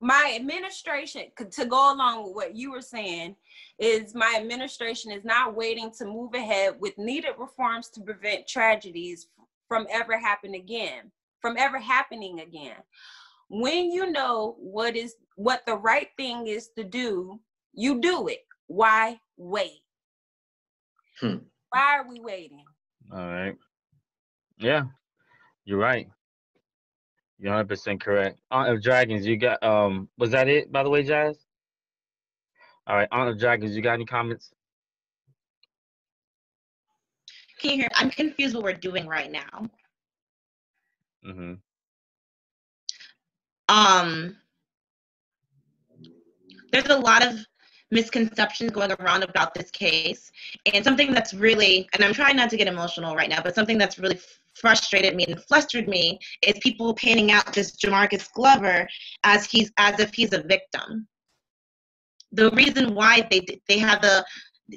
"My 0.00 0.34
administration, 0.36 1.26
to 1.50 1.64
go 1.64 1.94
along 1.94 2.24
with 2.24 2.34
what 2.34 2.56
you 2.56 2.70
were 2.70 2.82
saying, 2.82 3.36
is 3.78 4.14
my 4.14 4.36
administration 4.38 5.10
is 5.12 5.24
not 5.24 5.56
waiting 5.56 5.90
to 5.98 6.04
move 6.04 6.34
ahead 6.34 6.74
with 6.80 6.96
needed 6.98 7.34
reforms 7.38 7.88
to 7.90 8.00
prevent 8.00 8.46
tragedies 8.46 9.28
from 9.68 9.86
ever 9.90 10.18
happen 10.18 10.54
again, 10.54 11.10
from 11.40 11.56
ever 11.58 11.78
happening 11.78 12.40
again. 12.40 12.76
When 13.48 13.90
you 13.90 14.10
know 14.10 14.56
what 14.58 14.96
is 14.96 15.16
what 15.36 15.62
the 15.66 15.76
right 15.76 16.08
thing 16.16 16.46
is 16.46 16.68
to 16.76 16.84
do, 16.84 17.40
you 17.72 18.00
do 18.00 18.28
it. 18.28 18.40
Why 18.68 19.20
wait? 19.36 19.82
Hmm. 21.20 21.36
Why 21.70 21.98
are 21.98 22.08
we 22.08 22.20
waiting? 22.20 22.64
all 23.12 23.26
right. 23.26 23.56
Yeah, 24.58 24.84
you're 25.64 25.78
right. 25.78 26.08
You're 27.38 27.50
100 27.50 27.68
percent 27.68 28.00
correct. 28.00 28.38
Aunt 28.50 28.68
of 28.68 28.82
Dragons, 28.82 29.26
you 29.26 29.36
got 29.36 29.62
um. 29.62 30.08
Was 30.18 30.30
that 30.30 30.48
it? 30.48 30.70
By 30.70 30.82
the 30.82 30.90
way, 30.90 31.02
Jazz. 31.02 31.38
All 32.86 32.96
right, 32.96 33.08
Aunt 33.12 33.30
of 33.30 33.38
Dragons, 33.38 33.76
you 33.76 33.82
got 33.82 33.94
any 33.94 34.04
comments? 34.04 34.52
Can 37.60 37.70
you 37.70 37.76
hear? 37.76 37.88
I'm 37.94 38.10
confused 38.10 38.54
what 38.54 38.64
we're 38.64 38.72
doing 38.72 39.06
right 39.06 39.30
now. 39.30 39.68
Mm-hmm. 41.24 41.54
Um, 43.68 44.36
there's 46.72 46.88
a 46.88 46.98
lot 46.98 47.24
of 47.24 47.38
misconceptions 47.92 48.72
going 48.72 48.92
around 48.98 49.22
about 49.22 49.54
this 49.54 49.70
case, 49.70 50.32
and 50.72 50.84
something 50.84 51.12
that's 51.12 51.34
really, 51.34 51.88
and 51.94 52.04
I'm 52.04 52.12
trying 52.12 52.36
not 52.36 52.50
to 52.50 52.56
get 52.56 52.66
emotional 52.66 53.14
right 53.14 53.28
now, 53.28 53.40
but 53.42 53.54
something 53.54 53.78
that's 53.78 53.98
really 53.98 54.18
frustrated 54.54 55.14
me 55.14 55.24
and 55.26 55.42
flustered 55.44 55.88
me 55.88 56.18
is 56.46 56.58
people 56.60 56.94
painting 56.94 57.32
out 57.32 57.52
this 57.52 57.76
Jamarcus 57.76 58.30
Glover 58.32 58.88
as 59.24 59.46
he's 59.46 59.70
as 59.78 59.98
if 60.00 60.12
he's 60.14 60.32
a 60.32 60.42
victim. 60.42 61.06
The 62.32 62.50
reason 62.50 62.94
why 62.94 63.26
they 63.30 63.44
they 63.68 63.78
have 63.78 64.02
the 64.02 64.24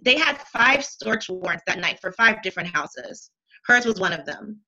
they 0.04 0.18
had 0.18 0.38
five 0.42 0.86
search 0.86 1.30
warrants 1.30 1.64
that 1.68 1.80
night 1.80 2.00
for 2.00 2.12
five 2.14 2.42
different 2.42 2.70
houses. 2.70 3.32
Hers 3.66 3.86
was 3.86 4.00
one 4.00 4.14
of 4.14 4.26
them, 4.26 4.60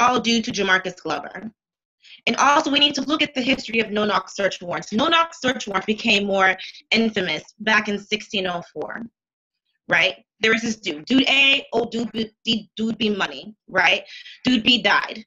all 0.00 0.20
due 0.20 0.42
to 0.42 0.50
Jamarcus 0.50 1.00
Glover. 1.00 1.50
And 2.26 2.36
also, 2.36 2.70
we 2.70 2.80
need 2.80 2.94
to 2.96 3.02
look 3.02 3.22
at 3.22 3.34
the 3.34 3.40
history 3.40 3.80
of 3.80 3.90
no-knock 3.90 4.28
search 4.28 4.60
warrants. 4.60 4.92
No-knock 4.92 5.34
search 5.34 5.66
warrants 5.66 5.86
became 5.86 6.26
more 6.26 6.56
infamous 6.90 7.42
back 7.60 7.88
in 7.88 7.94
1604, 7.94 9.02
right? 9.88 10.16
There 10.42 10.52
was 10.52 10.62
this 10.62 10.76
dude, 10.76 11.04
dude 11.04 11.28
A, 11.28 11.64
oh, 11.72 11.88
dude 11.88 12.10
B, 12.44 12.68
dude 12.76 12.98
B 12.98 13.10
money, 13.10 13.54
right? 13.68 14.02
Dude 14.44 14.64
B 14.64 14.82
died. 14.82 15.24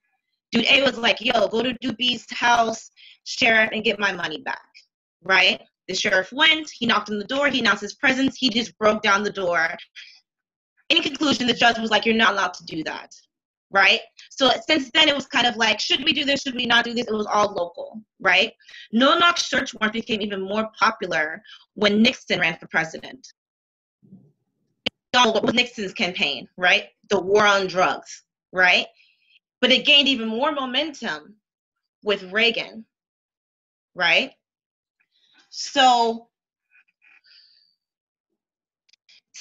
Dude 0.51 0.65
A 0.65 0.83
was 0.83 0.97
like, 0.97 1.21
yo, 1.21 1.47
go 1.47 1.63
to 1.63 1.73
dude 1.79 1.95
B's 1.97 2.25
house, 2.31 2.91
sheriff, 3.23 3.69
and 3.71 3.83
get 3.83 3.97
my 3.97 4.11
money 4.11 4.41
back, 4.41 4.67
right? 5.23 5.61
The 5.87 5.95
sheriff 5.95 6.31
went, 6.33 6.69
he 6.69 6.85
knocked 6.85 7.09
on 7.09 7.17
the 7.17 7.25
door, 7.25 7.47
he 7.47 7.59
announced 7.59 7.81
his 7.81 7.95
presence, 7.95 8.35
he 8.35 8.49
just 8.49 8.77
broke 8.77 9.01
down 9.01 9.23
the 9.23 9.31
door. 9.31 9.69
In 10.89 11.01
conclusion, 11.01 11.47
the 11.47 11.53
judge 11.53 11.79
was 11.79 11.91
like, 11.91 12.05
you're 12.05 12.15
not 12.15 12.33
allowed 12.33 12.53
to 12.55 12.65
do 12.65 12.83
that, 12.83 13.15
right? 13.71 14.01
So 14.29 14.51
since 14.67 14.91
then, 14.93 15.07
it 15.07 15.15
was 15.15 15.27
kind 15.27 15.47
of 15.47 15.55
like, 15.55 15.79
should 15.79 16.03
we 16.03 16.11
do 16.11 16.25
this? 16.25 16.41
Should 16.41 16.55
we 16.55 16.65
not 16.65 16.83
do 16.83 16.93
this? 16.93 17.07
It 17.07 17.13
was 17.13 17.27
all 17.27 17.53
local, 17.53 18.01
right? 18.19 18.51
No 18.91 19.17
knock 19.17 19.37
search 19.37 19.73
warrants 19.73 19.99
became 19.99 20.21
even 20.21 20.41
more 20.41 20.69
popular 20.77 21.41
when 21.75 22.01
Nixon 22.01 22.39
ran 22.41 22.57
for 22.57 22.67
president. 22.67 23.25
Was 25.15 25.53
Nixon's 25.53 25.93
campaign, 25.93 26.49
right? 26.57 26.89
The 27.09 27.19
war 27.19 27.45
on 27.45 27.67
drugs, 27.67 28.23
right? 28.51 28.87
But 29.61 29.71
it 29.71 29.85
gained 29.85 30.09
even 30.09 30.27
more 30.27 30.51
momentum 30.51 31.35
with 32.03 32.31
Reagan, 32.31 32.85
right? 33.95 34.33
So 35.49 36.27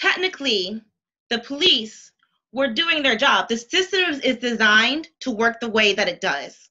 technically, 0.01 0.81
the 1.29 1.41
police 1.41 2.13
were 2.53 2.73
doing 2.73 3.03
their 3.03 3.17
job. 3.17 3.49
The 3.49 3.57
system 3.57 4.21
is 4.23 4.37
designed 4.37 5.09
to 5.21 5.33
work 5.33 5.59
the 5.59 5.69
way 5.69 5.93
that 5.95 6.09
it 6.09 6.21
does. 6.21 6.71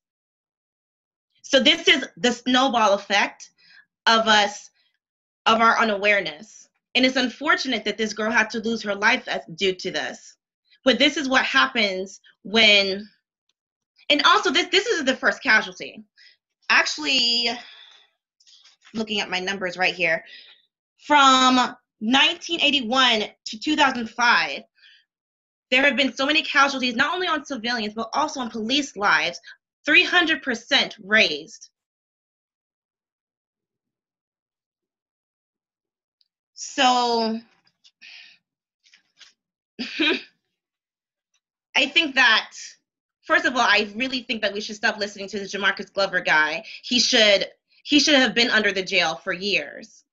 So 1.42 1.60
this 1.60 1.88
is 1.90 2.08
the 2.16 2.32
snowball 2.32 2.94
effect 2.94 3.50
of 4.08 4.28
us, 4.28 4.70
of 5.46 5.60
our 5.60 5.78
unawareness. 5.78 6.63
And 6.96 7.06
it's 7.06 7.16
unfortunate 7.16 7.86
that 7.86 7.98
this 7.98 8.14
girl 8.14 8.32
had 8.32 8.50
to 8.52 8.60
lose 8.60 8.84
her 8.84 8.96
life 8.96 9.28
due 9.56 9.74
to 9.74 9.92
this. 9.92 10.38
But 10.86 11.00
this 11.00 11.18
is 11.18 11.30
what 11.30 11.46
happens 11.46 12.20
when, 12.44 13.08
and 14.10 14.22
also 14.26 14.52
this 14.52 14.68
this 14.68 14.86
is 14.86 15.04
the 15.04 15.16
first 15.16 15.42
casualty. 15.42 16.04
Actually, 16.70 17.50
looking 18.94 19.22
at 19.22 19.30
my 19.30 19.40
numbers 19.40 19.78
right 19.78 19.96
here, 19.96 20.24
from 21.08 21.56
1981 22.00 23.24
to 23.46 23.60
2005, 23.60 24.62
there 25.72 25.84
have 25.84 25.96
been 25.96 26.14
so 26.14 26.26
many 26.26 26.44
casualties, 26.44 26.96
not 26.96 27.14
only 27.14 27.28
on 27.28 27.46
civilians, 27.46 27.94
but 27.94 28.10
also 28.14 28.40
on 28.42 28.50
police 28.50 28.96
lives, 28.96 29.40
300% 29.88 30.94
raised. 31.04 31.70
So, 36.66 37.40
I 41.76 41.86
think 41.88 42.16
that, 42.16 42.52
first 43.24 43.46
of 43.46 43.54
all, 43.54 43.62
I 43.62 43.92
really 43.96 44.22
think 44.22 44.42
that 44.42 44.54
we 44.54 44.62
should 44.62 44.78
stop 44.78 44.98
listening 44.98 45.28
to 45.28 45.40
the 45.40 45.46
Jamarcus 45.46 45.92
Glover 45.92 46.22
guy. 46.22 46.64
He 46.82 47.00
should 47.02 47.48
he 47.84 48.00
should 48.00 48.16
have 48.16 48.34
been 48.34 48.50
under 48.50 48.72
the 48.72 48.82
jail 48.82 49.16
for 49.16 49.34
years. 49.34 50.06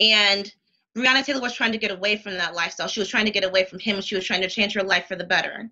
And 0.00 0.50
Breonna 0.96 1.22
Taylor 1.24 1.42
was 1.42 1.54
trying 1.54 1.72
to 1.72 1.78
get 1.78 1.90
away 1.90 2.16
from 2.16 2.34
that 2.38 2.54
lifestyle. 2.54 2.88
She 2.88 3.00
was 3.00 3.10
trying 3.10 3.26
to 3.26 3.30
get 3.30 3.44
away 3.44 3.66
from 3.66 3.78
him. 3.78 4.00
She 4.00 4.14
was 4.14 4.24
trying 4.24 4.40
to 4.40 4.48
change 4.48 4.72
her 4.72 4.82
life 4.82 5.06
for 5.06 5.16
the 5.16 5.24
better. 5.24 5.70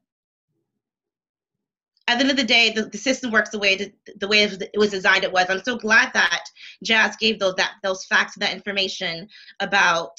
At 2.09 2.17
the 2.17 2.23
end 2.23 2.31
of 2.31 2.37
the 2.37 2.45
day, 2.45 2.71
the, 2.71 2.83
the 2.87 2.99
system 2.99 3.31
works 3.31 3.51
the 3.51 3.59
way 3.59 3.75
it, 3.75 3.95
the 4.19 4.27
way 4.27 4.43
it 4.43 4.77
was 4.77 4.91
designed. 4.91 5.25
It 5.25 5.33
was. 5.33 5.47
I'm 5.49 5.63
so 5.63 5.77
glad 5.77 6.13
that 6.15 6.45
Jazz 6.83 7.17
gave 7.17 7.39
those 7.39 7.55
that 7.55 7.75
those 7.83 8.05
facts, 8.05 8.35
that 8.37 8.53
information 8.53 9.29
about 9.61 10.19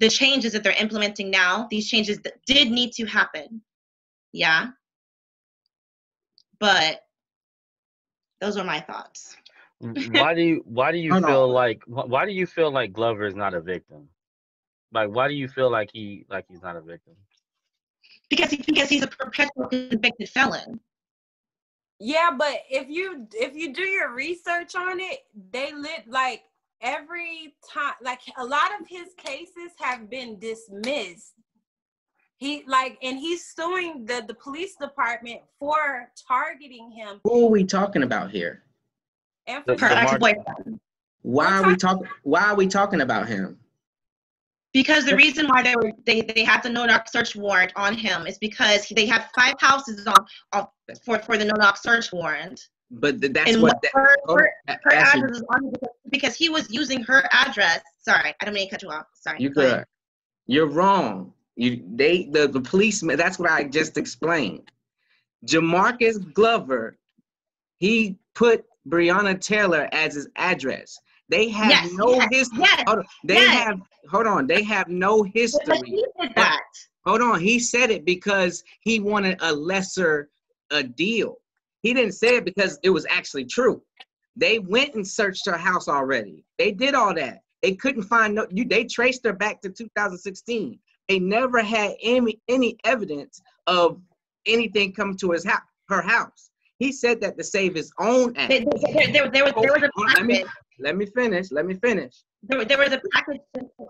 the 0.00 0.08
changes 0.08 0.52
that 0.52 0.64
they're 0.64 0.80
implementing 0.80 1.30
now. 1.30 1.68
These 1.70 1.88
changes 1.88 2.18
that 2.20 2.34
did 2.46 2.70
need 2.70 2.92
to 2.94 3.06
happen. 3.06 3.62
Yeah. 4.32 4.68
But 6.58 7.02
those 8.40 8.56
are 8.56 8.64
my 8.64 8.80
thoughts. 8.80 9.36
why 9.80 10.34
do 10.34 10.42
you 10.42 10.62
why 10.66 10.92
do 10.92 10.98
you 10.98 11.18
feel 11.20 11.48
like 11.48 11.82
why 11.86 12.26
do 12.26 12.32
you 12.32 12.46
feel 12.46 12.70
like 12.70 12.92
Glover 12.92 13.24
is 13.24 13.34
not 13.34 13.54
a 13.54 13.60
victim? 13.60 14.08
Like 14.92 15.08
why 15.08 15.28
do 15.28 15.34
you 15.34 15.48
feel 15.48 15.70
like 15.70 15.90
he 15.92 16.26
like 16.28 16.44
he's 16.48 16.62
not 16.62 16.76
a 16.76 16.82
victim? 16.82 17.14
Because 18.30 18.50
he 18.50 18.58
because 18.58 18.88
he's 18.88 19.02
a 19.02 19.08
perpetual 19.08 19.66
convicted 19.66 20.28
felon. 20.28 20.80
Yeah, 21.98 22.30
but 22.36 22.60
if 22.70 22.88
you 22.88 23.26
if 23.32 23.54
you 23.54 23.74
do 23.74 23.82
your 23.82 24.14
research 24.14 24.74
on 24.74 25.00
it, 25.00 25.18
they 25.50 25.74
lit 25.74 26.08
like 26.08 26.44
every 26.80 27.54
time 27.70 27.94
like 28.00 28.20
a 28.38 28.44
lot 28.44 28.70
of 28.80 28.86
his 28.86 29.12
cases 29.18 29.72
have 29.78 30.08
been 30.08 30.38
dismissed. 30.38 31.34
He 32.36 32.62
like 32.66 32.96
and 33.02 33.18
he's 33.18 33.44
suing 33.54 34.06
the 34.06 34.24
the 34.26 34.34
police 34.34 34.76
department 34.76 35.40
for 35.58 36.08
targeting 36.26 36.90
him. 36.90 37.20
Who 37.24 37.46
are 37.46 37.50
we 37.50 37.64
talking 37.64 38.02
about 38.04 38.30
here? 38.30 38.62
And 39.46 39.64
her 39.66 39.86
ex-boyfriend. 39.86 40.80
Why 41.22 41.58
are 41.58 41.66
we 41.66 41.76
talking? 41.76 42.06
Why 42.22 42.44
are 42.44 42.54
we 42.54 42.66
talking 42.66 43.00
about 43.02 43.28
him? 43.28 43.58
Because 44.72 45.04
the 45.04 45.16
reason 45.16 45.48
why 45.48 45.62
they 45.62 45.74
were 45.74 45.92
they, 46.06 46.20
they 46.20 46.44
had 46.44 46.62
the 46.62 46.68
no 46.68 46.86
knock 46.86 47.08
search 47.08 47.34
warrant 47.34 47.72
on 47.74 47.94
him 47.94 48.26
is 48.26 48.38
because 48.38 48.86
they 48.94 49.06
have 49.06 49.28
five 49.34 49.54
houses 49.58 50.06
on, 50.06 50.26
on 50.52 50.66
for 51.04 51.18
for 51.18 51.36
the 51.36 51.44
no 51.44 51.54
knock 51.56 51.76
search 51.76 52.12
warrant. 52.12 52.68
But 52.92 53.20
that's 53.20 53.52
and 53.52 53.62
what 53.62 53.80
that, 53.82 53.92
her, 53.94 54.16
oh, 54.28 54.36
her, 54.36 54.50
her 54.66 54.92
address 54.92 55.38
is 55.38 55.42
on 55.54 55.70
because, 55.70 55.94
because 56.10 56.36
he 56.36 56.48
was 56.48 56.70
using 56.70 57.02
her 57.02 57.24
address. 57.32 57.80
Sorry, 57.98 58.34
I 58.40 58.44
don't 58.44 58.54
mean 58.54 58.66
to 58.66 58.70
cut 58.70 58.82
you 58.82 58.90
off. 58.90 59.06
Sorry. 59.14 59.38
You 59.40 59.50
could. 59.50 59.84
You're 60.46 60.66
wrong. 60.66 61.32
You 61.56 61.82
they 61.94 62.24
the 62.24 62.46
the 62.46 62.60
policeman. 62.60 63.16
That's 63.16 63.38
what 63.38 63.50
I 63.50 63.64
just 63.64 63.96
explained. 63.96 64.70
Jamarcus 65.46 66.32
Glover, 66.32 66.96
he 67.78 68.18
put 68.34 68.64
Breonna 68.88 69.40
Taylor 69.40 69.88
as 69.92 70.14
his 70.14 70.28
address. 70.36 70.98
They 71.30 71.48
have 71.48 71.70
yes, 71.70 71.92
no 71.92 72.14
yes, 72.14 72.28
history. 72.30 72.58
Yes, 72.60 72.82
hold 72.86 72.98
on. 72.98 73.04
They 73.24 73.46
have 73.46 73.80
hold 74.10 74.26
on. 74.26 74.46
They 74.46 74.62
have 74.64 74.88
no 74.88 75.22
history. 75.22 75.62
But 75.66 75.86
He 75.86 76.04
did 76.20 76.34
that. 76.34 76.60
Hold 77.06 77.22
on. 77.22 77.40
He 77.40 77.58
said 77.58 77.90
it 77.90 78.04
because 78.04 78.64
he 78.80 79.00
wanted 79.00 79.38
a 79.40 79.52
lesser 79.52 80.28
a 80.70 80.82
deal. 80.82 81.38
He 81.82 81.94
didn't 81.94 82.12
say 82.12 82.36
it 82.36 82.44
because 82.44 82.78
it 82.82 82.90
was 82.90 83.06
actually 83.08 83.44
true. 83.44 83.82
They 84.36 84.58
went 84.58 84.94
and 84.94 85.06
searched 85.06 85.46
her 85.46 85.56
house 85.56 85.88
already. 85.88 86.44
They 86.58 86.72
did 86.72 86.94
all 86.94 87.14
that. 87.14 87.42
They 87.62 87.74
couldn't 87.74 88.02
find 88.02 88.34
no. 88.34 88.46
You, 88.50 88.64
they 88.64 88.84
traced 88.84 89.24
her 89.24 89.32
back 89.32 89.60
to 89.62 89.70
2016. 89.70 90.78
They 91.08 91.18
never 91.18 91.62
had 91.62 91.94
any 92.02 92.40
any 92.48 92.76
evidence 92.84 93.40
of 93.66 94.00
anything 94.46 94.92
coming 94.92 95.16
to 95.18 95.32
his 95.32 95.44
house, 95.44 95.62
her 95.88 96.02
house. 96.02 96.50
He 96.78 96.92
said 96.92 97.20
that 97.20 97.36
to 97.36 97.44
save 97.44 97.74
his 97.74 97.92
own 97.98 98.34
ass. 98.36 98.48
There, 98.48 98.60
there, 98.60 99.12
there, 99.12 99.30
there 99.30 99.44
was, 99.44 99.52
there 99.60 99.72
was 99.72 99.82
a 99.82 99.90
oh, 100.18 100.24
me, 100.24 100.44
let 100.80 100.96
me 100.96 101.06
finish. 101.06 101.50
Let 101.50 101.66
me 101.66 101.74
finish. 101.74 102.22
There, 102.42 102.64
there 102.64 102.78
was 102.78 102.92
a 102.92 103.00
package. 103.12 103.40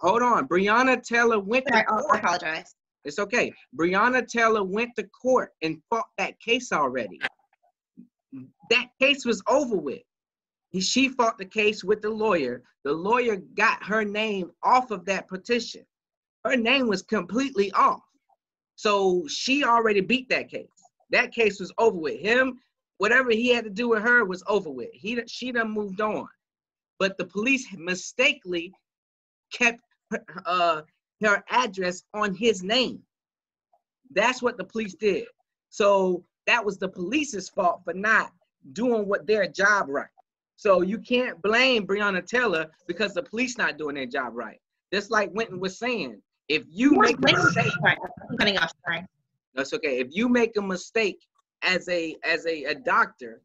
Hold 0.01 0.23
on. 0.23 0.49
Breonna 0.49 1.03
Taylor 1.03 1.39
went 1.39 1.67
Sorry, 1.69 1.83
to 1.83 1.93
oh, 1.93 1.97
court. 1.99 2.15
I 2.15 2.19
apologize. 2.19 2.75
It's 3.05 3.19
okay. 3.19 3.53
Breonna 3.79 4.27
Taylor 4.27 4.65
went 4.65 4.91
to 4.97 5.05
court 5.05 5.53
and 5.63 5.81
fought 5.89 6.09
that 6.19 6.39
case 6.41 6.73
already. 6.73 7.21
That 8.71 8.89
case 9.01 9.25
was 9.25 9.43
over 9.49 9.77
with. 9.77 10.03
She 10.79 11.09
fought 11.09 11.39
the 11.39 11.45
case 11.45 11.83
with 11.83 12.03
the 12.03 12.11
lawyer. 12.11 12.63
The 12.85 12.93
lawyer 12.93 13.37
got 13.57 13.83
her 13.85 14.05
name 14.05 14.51
off 14.63 14.91
of 14.91 15.05
that 15.07 15.29
petition. 15.29 15.85
Her 16.45 16.57
name 16.57 16.87
was 16.89 17.03
completely 17.03 17.73
off. 17.73 18.03
So 18.77 19.25
she 19.29 19.65
already 19.65 20.01
beat 20.01 20.29
that 20.31 20.49
case. 20.49 20.69
That 21.11 21.33
case 21.33 21.59
was 21.59 21.73
over 21.79 21.99
with. 21.99 22.21
Him 22.21 22.59
whatever 23.01 23.31
he 23.31 23.49
had 23.49 23.65
to 23.65 23.71
do 23.71 23.89
with 23.89 24.03
her 24.03 24.27
was 24.27 24.45
over 24.47 24.71
with. 24.71 24.91
He 24.93 25.19
she 25.27 25.53
done 25.53 25.71
moved 25.71 26.03
on, 26.03 26.29
but 27.01 27.17
the 27.17 27.25
police 27.25 27.67
mistakenly 27.77 28.73
kept 29.53 29.81
her, 30.13 30.25
uh, 30.47 30.83
her 31.25 31.43
address 31.51 32.05
on 32.15 32.35
his 32.35 32.63
name. 32.63 33.01
That's 34.15 34.43
what 34.43 34.59
the 34.59 34.65
police 34.65 34.95
did. 34.95 35.25
So 35.71 36.25
that 36.47 36.65
was 36.65 36.79
the 36.79 36.89
police's 36.89 37.49
fault 37.49 37.81
for 37.85 37.95
not 37.95 38.33
doing 38.75 39.09
what 39.09 39.27
their 39.27 39.49
job 39.49 39.87
right. 39.89 40.09
So 40.57 40.83
you 40.83 40.99
can't 40.99 41.41
blame 41.41 41.87
Breonna 41.87 42.25
Taylor 42.25 42.67
because 42.87 43.15
the 43.15 43.23
police 43.23 43.57
not 43.57 43.79
doing 43.79 43.95
their 43.95 44.07
job 44.07 44.35
right. 44.35 44.61
Just 44.93 45.11
like 45.11 45.31
Wynton 45.33 45.59
was 45.59 45.79
saying, 45.79 46.21
if 46.49 46.65
you 46.69 46.93
make 46.93 47.17
a 47.17 47.33
mistake, 47.33 47.73
cutting 48.39 48.59
off. 48.59 48.73
Sorry. 48.85 49.07
That's 49.55 49.73
okay. 49.73 50.01
If 50.01 50.09
you 50.11 50.29
make 50.29 50.57
a 50.59 50.63
mistake 50.63 51.25
as 51.63 51.89
a 51.89 52.17
as 52.25 52.45
a, 52.47 52.65
a 52.65 52.75
doctor 52.75 53.41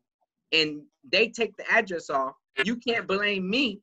and 0.52 0.82
they 1.10 1.30
take 1.30 1.56
the 1.56 1.72
address 1.72 2.10
off, 2.10 2.34
you 2.64 2.76
can't 2.76 3.08
blame 3.08 3.50
me 3.50 3.82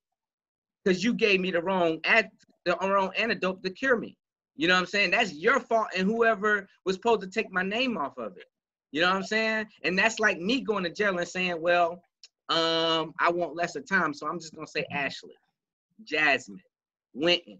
because 0.84 1.02
you 1.02 1.14
gave 1.14 1.40
me 1.40 1.50
the 1.50 1.62
wrong 1.62 1.98
ad 2.04 2.30
the 2.64 2.76
wrong 2.80 3.10
antidote 3.16 3.62
to 3.62 3.70
cure 3.70 3.96
me. 3.96 4.16
You 4.54 4.68
know 4.68 4.74
what 4.74 4.80
I'm 4.80 4.86
saying? 4.86 5.10
That's 5.10 5.32
your 5.32 5.58
fault 5.58 5.88
and 5.96 6.06
whoever 6.06 6.68
was 6.84 6.94
supposed 6.94 7.22
to 7.22 7.26
take 7.26 7.50
my 7.50 7.62
name 7.62 7.96
off 7.98 8.18
of 8.18 8.36
it. 8.36 8.44
You 8.92 9.00
know 9.00 9.08
what 9.08 9.16
I'm 9.16 9.24
saying? 9.24 9.66
And 9.82 9.98
that's 9.98 10.20
like 10.20 10.38
me 10.38 10.60
going 10.60 10.84
to 10.84 10.90
jail 10.90 11.18
and 11.18 11.26
saying, 11.26 11.60
well, 11.60 12.02
um, 12.50 13.14
I 13.18 13.30
want 13.30 13.56
lesser 13.56 13.80
time, 13.80 14.12
so 14.12 14.28
I'm 14.28 14.38
just 14.38 14.54
gonna 14.54 14.66
say 14.66 14.84
Ashley, 14.92 15.34
Jasmine, 16.04 16.60
Wynton. 17.14 17.58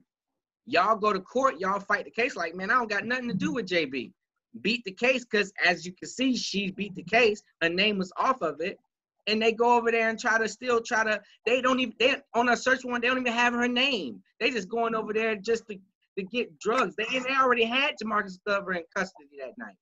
Y'all 0.67 0.97
go 0.97 1.13
to 1.13 1.21
court, 1.21 1.59
y'all 1.59 1.81
fight 1.81 2.05
the 2.05 2.11
case 2.11 2.37
like, 2.37 2.55
man, 2.55 2.71
I 2.71 2.75
don't 2.75 2.91
got 2.91 3.05
nothing 3.05 3.29
to 3.29 3.35
do 3.35 3.53
with 3.53 3.67
JB 3.67 4.13
beat 4.61 4.85
the 4.85 4.93
case 4.93 5.25
because 5.25 5.53
as 5.65 5.87
you 5.87 5.93
can 5.93 6.09
see, 6.09 6.37
she 6.37 6.71
beat 6.71 6.95
the 6.95 7.03
case. 7.03 7.43
Her 7.63 7.69
name 7.69 7.99
was 7.99 8.13
off 8.17 8.43
of 8.43 8.61
it. 8.61 8.79
And 9.27 9.41
they 9.41 9.53
go 9.53 9.77
over 9.77 9.91
there 9.93 10.09
and 10.09 10.19
try 10.19 10.39
to 10.39 10.49
still 10.49 10.81
try 10.81 11.05
to, 11.05 11.21
they 11.47 11.61
don't 11.61 11.79
even, 11.79 11.95
they 11.99 12.17
on 12.35 12.49
a 12.49 12.57
search 12.57 12.85
warrant, 12.85 13.03
they 13.03 13.09
don't 13.09 13.21
even 13.21 13.33
have 13.33 13.53
her 13.55 13.69
name. 13.69 14.23
They 14.41 14.51
just 14.51 14.69
going 14.69 14.95
over 14.95 15.13
there 15.13 15.37
just 15.37 15.69
to, 15.69 15.79
to 16.19 16.25
get 16.25 16.59
drugs. 16.59 16.97
They, 16.97 17.05
they 17.05 17.35
already 17.35 17.65
had 17.65 17.95
Jamarcus 18.03 18.39
Glover 18.45 18.73
in 18.73 18.83
custody 18.95 19.39
that 19.41 19.57
night. 19.59 19.77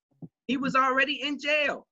He 0.47 0.57
was 0.57 0.75
already 0.75 1.23
in 1.23 1.39
jail. 1.39 1.87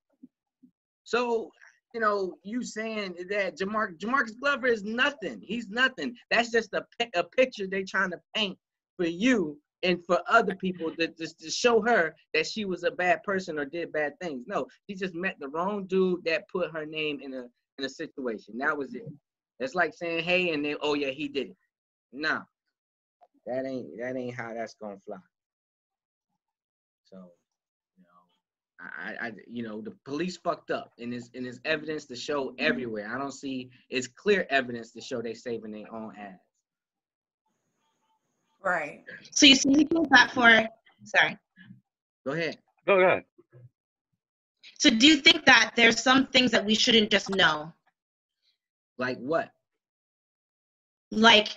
So, 1.05 1.51
you 1.95 2.01
know, 2.01 2.35
you 2.43 2.63
saying 2.63 3.15
that 3.31 3.57
Jamar, 3.57 3.99
Jamarcus 3.99 4.39
Glover 4.39 4.67
is 4.67 4.85
nothing. 4.85 5.41
He's 5.41 5.71
nothing. 5.71 6.15
That's 6.31 6.51
just 6.51 6.75
a, 6.75 6.85
a 7.15 7.25
picture 7.25 7.67
they 7.67 7.83
trying 7.83 8.11
to 8.11 8.21
paint 8.35 8.59
for 8.99 9.07
you 9.07 9.59
and 9.83 10.05
for 10.05 10.21
other 10.29 10.55
people 10.55 10.91
to 10.97 11.09
just 11.09 11.38
to 11.41 11.51
show 11.51 11.81
her 11.83 12.14
that 12.35 12.47
she 12.47 12.64
was 12.64 12.85
a 12.85 12.91
bad 12.91 13.23
person 13.23 13.59
or 13.59 13.64
did 13.64 13.93
bad 13.93 14.19
things. 14.21 14.45
No, 14.47 14.67
she 14.88 14.97
just 14.97 15.14
met 15.14 15.37
the 15.38 15.49
wrong 15.49 15.87
dude 15.87 16.25
that 16.25 16.49
put 16.49 16.73
her 16.73 16.85
name 16.85 17.21
in 17.23 17.35
a 17.35 17.47
in 17.79 17.85
a 17.85 17.88
situation. 17.88 18.59
That 18.59 18.77
was 18.77 18.95
it. 18.95 19.05
It's 19.61 19.75
like 19.75 19.95
saying, 19.95 20.25
hey, 20.25 20.53
and 20.53 20.64
then 20.64 20.77
oh 20.83 20.95
yeah, 20.95 21.11
he 21.11 21.29
did 21.29 21.49
it. 21.51 21.57
No. 22.12 22.43
That 23.47 23.64
ain't 23.64 23.99
that 23.99 24.17
ain't 24.17 24.35
how 24.35 24.53
that's 24.53 24.75
gonna 24.75 24.99
fly. 24.99 25.17
So, 27.05 27.31
you 27.97 28.05
know, 28.05 28.81
I, 28.81 29.29
I 29.29 29.33
you 29.47 29.62
know, 29.62 29.81
the 29.81 29.95
police 30.05 30.37
fucked 30.37 30.71
up 30.71 30.93
and 30.99 31.12
there's 31.12 31.31
and 31.35 31.45
there's 31.45 31.61
evidence 31.64 32.05
to 32.07 32.17
show 32.17 32.55
everywhere. 32.59 33.11
I 33.12 33.19
don't 33.19 33.33
see 33.33 33.71
it's 33.88 34.09
clear 34.09 34.47
evidence 34.51 34.93
to 34.93 35.01
show 35.01 35.23
they 35.23 35.35
saving 35.35 35.73
their 35.73 35.93
own 35.93 36.14
ass. 36.19 36.48
Right. 38.62 39.05
So 39.31 39.47
you 39.47 39.57
see 39.57 39.87
that 40.11 40.31
for 40.33 40.66
sorry. 41.05 41.38
Go 42.27 42.33
ahead. 42.33 42.59
Go 42.87 43.01
ahead. 43.01 43.25
So 44.79 44.90
do 44.90 45.07
you 45.07 45.16
think 45.16 45.44
that 45.47 45.73
there's 45.77 46.03
some 46.03 46.27
things 46.27 46.51
that 46.53 46.64
we 46.64 46.75
shouldn't 46.75 47.11
just 47.11 47.31
know? 47.31 47.73
Like 48.97 49.18
what? 49.18 49.51
Like 51.11 51.49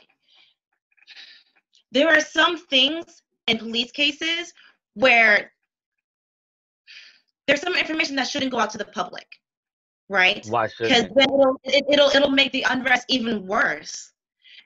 there 1.91 2.07
are 2.07 2.21
some 2.21 2.57
things 2.57 3.21
in 3.47 3.57
police 3.57 3.91
cases 3.91 4.53
where 4.93 5.51
there's 7.47 7.61
some 7.61 7.75
information 7.75 8.15
that 8.15 8.27
shouldn't 8.27 8.51
go 8.51 8.59
out 8.59 8.69
to 8.71 8.77
the 8.77 8.85
public, 8.85 9.27
right? 10.07 10.45
Why 10.47 10.67
should? 10.67 10.87
Because 10.87 11.03
then 11.15 11.29
it'll, 11.29 11.59
it, 11.63 11.85
will 11.87 12.09
it 12.09 12.15
it'll 12.15 12.31
make 12.31 12.51
the 12.51 12.65
unrest 12.69 13.05
even 13.09 13.45
worse. 13.45 14.11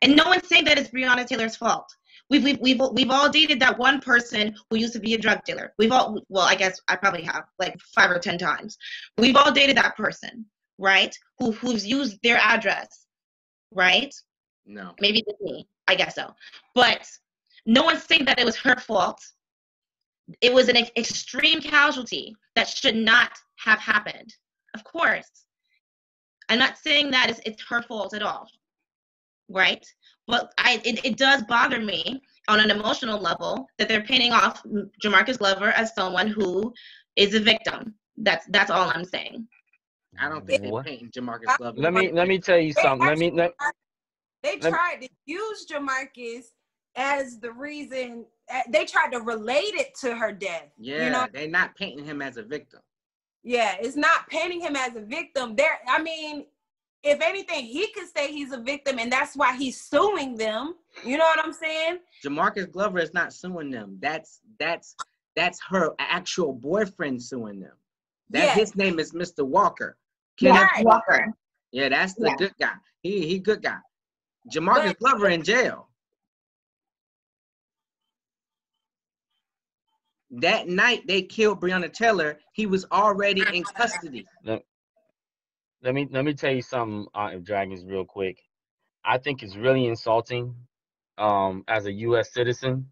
And 0.02 0.16
no 0.16 0.26
one's 0.28 0.48
saying 0.48 0.66
that 0.66 0.78
it's 0.78 0.90
Breonna 0.90 1.26
Taylor's 1.26 1.56
fault. 1.56 1.88
We've, 2.30 2.44
we've, 2.44 2.60
we've, 2.60 2.82
we've 2.94 3.12
all 3.12 3.30
dated 3.30 3.60
that 3.60 3.78
one 3.78 4.00
person 4.02 4.56
who 4.70 4.78
used 4.78 4.94
to 4.94 5.00
be 5.00 5.14
a 5.14 5.18
drug 5.18 5.44
dealer. 5.46 5.74
We've 5.78 5.92
all, 5.92 6.22
well, 6.30 6.46
I 6.46 6.56
guess 6.56 6.82
I 6.88 6.96
probably 6.96 7.22
have 7.24 7.46
like 7.60 7.80
five 7.94 8.10
or 8.10 8.18
10 8.18 8.38
times. 8.38 8.78
We've 9.18 9.36
all 9.36 9.52
dated 9.52 9.78
that 9.78 9.96
person, 9.96 10.46
right? 10.80 11.16
Who, 11.40 11.52
who's 11.52 11.86
used 11.86 12.18
their 12.24 12.38
address, 12.38 13.06
right? 13.72 14.14
No. 14.66 14.94
Maybe 15.00 15.24
it's 15.28 15.42
me. 15.42 15.68
I 15.88 15.94
guess 15.96 16.16
so. 16.16 16.34
But 16.74 17.08
no 17.66 17.84
one's 17.84 18.04
saying 18.04 18.26
that 18.26 18.40
it 18.40 18.46
was 18.46 18.58
her 18.58 18.76
fault. 18.76 19.22
It 20.42 20.52
was 20.52 20.68
an 20.70 20.78
extreme 20.98 21.62
casualty 21.62 22.36
that 22.56 22.68
should 22.68 22.96
not 22.96 23.32
have 23.58 23.80
happened. 23.80 24.34
Of 24.74 24.84
course. 24.84 25.30
I'm 26.50 26.60
not 26.60 26.78
saying 26.78 27.12
that 27.12 27.30
it's, 27.30 27.40
it's 27.46 27.64
her 27.70 27.84
fault 27.84 28.14
at 28.14 28.24
all. 28.24 28.48
Right? 29.50 29.86
But 30.28 30.52
I 30.58 30.82
it, 30.84 31.04
it 31.06 31.18
does 31.18 31.44
bother 31.44 31.80
me 31.80 32.22
on 32.48 32.60
an 32.60 32.72
emotional 32.72 33.20
level 33.20 33.68
that 33.78 33.88
they're 33.88 34.04
painting 34.04 34.32
off 34.34 34.62
Jamarcus 35.04 35.38
Glover 35.38 35.70
as 35.70 35.94
someone 35.94 36.28
who 36.28 36.74
is 37.16 37.34
a 37.36 37.40
victim. 37.40 37.96
That's 38.18 38.46
that's 38.50 38.72
all 38.72 38.90
I'm 38.90 39.06
saying. 39.06 39.48
I 40.20 40.30
don't 40.30 40.46
think 40.48 40.62
they're 40.62 40.84
painting 40.84 41.12
Jamarcus 41.12 41.58
Glover. 41.58 41.80
Let 41.80 41.94
me 41.94 42.12
let 42.12 42.28
me 42.28 42.40
tell 42.40 42.58
you 42.60 42.74
something. 42.74 43.08
Let 43.08 43.18
me 43.18 43.32
let, 43.32 43.52
They 44.44 44.58
Lem- 44.60 44.72
tried 44.72 45.02
to 45.02 45.10
use 45.26 45.66
Jamarcus 45.72 46.46
as 46.96 47.40
the 47.40 47.52
reason. 47.52 48.26
uh, 48.52 48.62
They 48.70 48.86
tried 48.86 49.12
to 49.12 49.20
relate 49.22 49.74
it 49.74 49.94
to 50.02 50.16
her 50.16 50.32
death. 50.32 50.68
Yeah, 50.78 51.06
You 51.06 51.12
know, 51.12 51.28
they're 51.34 51.48
not 51.48 51.76
painting 51.76 52.06
him 52.06 52.22
as 52.22 52.38
a 52.38 52.44
victim. 52.44 52.80
yeah, 53.44 53.76
it's 53.80 53.96
not 53.98 54.28
painting 54.30 54.62
him 54.62 54.76
as 54.76 54.96
a 54.96 55.02
victim. 55.02 55.56
There, 55.56 55.80
I 55.88 56.02
mean, 56.02 56.46
if 57.06 57.22
anything, 57.22 57.66
he 57.66 57.88
could 57.94 58.08
say 58.16 58.32
he's 58.32 58.52
a 58.52 58.58
victim, 58.60 58.98
and 58.98 59.12
that's 59.12 59.36
why 59.36 59.56
he's 59.56 59.80
suing 59.80 60.36
them. 60.36 60.74
You 61.06 61.18
know 61.18 61.24
what 61.24 61.40
I'm 61.46 61.54
saying? 61.54 62.00
Jamarcus 62.26 62.72
Glover 62.72 62.98
is 63.00 63.14
not 63.14 63.32
suing 63.32 63.70
them. 63.70 63.98
That's 64.02 64.42
that's 64.60 64.96
that's 65.36 65.60
her 65.70 65.94
actual 66.00 66.52
boyfriend 66.52 67.22
suing 67.22 67.60
them. 67.60 67.74
That 68.32 68.46
Yes. 68.46 68.58
his 68.58 68.76
name 68.76 69.00
is 69.00 69.12
Mr. 69.14 69.46
Walker. 69.46 69.98
Kenneth 70.40 70.68
Right. 70.76 70.86
Walker. 70.86 71.28
Yeah, 71.72 71.90
that's 71.90 72.16
the 72.16 72.30
Yeah. 72.30 72.36
good 72.38 72.54
guy. 72.60 72.74
He 73.04 73.28
he 73.28 73.38
good 73.40 73.62
guy. 73.62 73.78
Jamarcus 74.54 74.88
But- 74.88 75.00
Glover 75.00 75.30
in 75.30 75.44
jail. 75.44 75.90
That 80.32 80.68
night 80.68 81.06
they 81.08 81.22
killed 81.22 81.62
Breonna 81.62 81.92
Taylor. 81.94 82.40
He 82.54 82.66
was 82.66 82.86
already 82.92 83.44
in 83.56 83.64
custody. 83.64 84.28
Let 85.86 85.94
me 85.94 86.08
let 86.12 86.26
me 86.26 86.34
tell 86.34 86.52
you 86.52 86.64
something, 86.64 87.06
Aunt 87.14 87.36
of 87.36 87.46
Dragons, 87.46 87.86
real 87.86 88.06
quick. 88.06 88.40
I 89.06 89.20
think 89.20 89.44
it's 89.44 89.56
really 89.56 89.86
insulting, 89.86 90.56
um, 91.20 91.64
as 91.68 91.86
a 91.86 91.92
U.S. 92.08 92.34
citizen, 92.34 92.88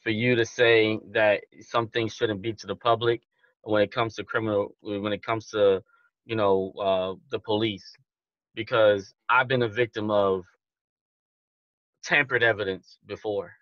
for 0.00 0.10
you 0.10 0.36
to 0.36 0.46
say 0.46 1.00
that 1.10 1.40
some 1.60 1.88
things 1.88 2.14
shouldn't 2.14 2.40
be 2.40 2.52
to 2.52 2.68
the 2.68 2.76
public 2.76 3.22
when 3.62 3.82
it 3.82 3.90
comes 3.92 4.14
to 4.14 4.24
criminal, 4.24 4.76
when 4.80 5.12
it 5.12 5.24
comes 5.24 5.48
to, 5.48 5.82
you 6.24 6.36
know, 6.36 6.72
uh, 6.80 7.14
the 7.32 7.40
police, 7.40 7.84
because 8.54 9.12
I've 9.28 9.48
been 9.48 9.62
a 9.62 9.68
victim 9.68 10.08
of 10.12 10.44
tampered 12.04 12.44
evidence 12.44 12.98
before, 13.06 13.54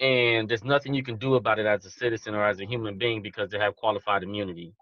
and 0.00 0.48
there's 0.48 0.64
nothing 0.64 0.92
you 0.92 1.04
can 1.04 1.18
do 1.18 1.36
about 1.36 1.60
it 1.60 1.66
as 1.66 1.84
a 1.86 1.90
citizen 1.90 2.34
or 2.34 2.44
as 2.44 2.58
a 2.58 2.66
human 2.66 2.98
being 2.98 3.22
because 3.22 3.50
they 3.50 3.60
have 3.60 3.76
qualified 3.76 4.24
immunity. 4.24 4.74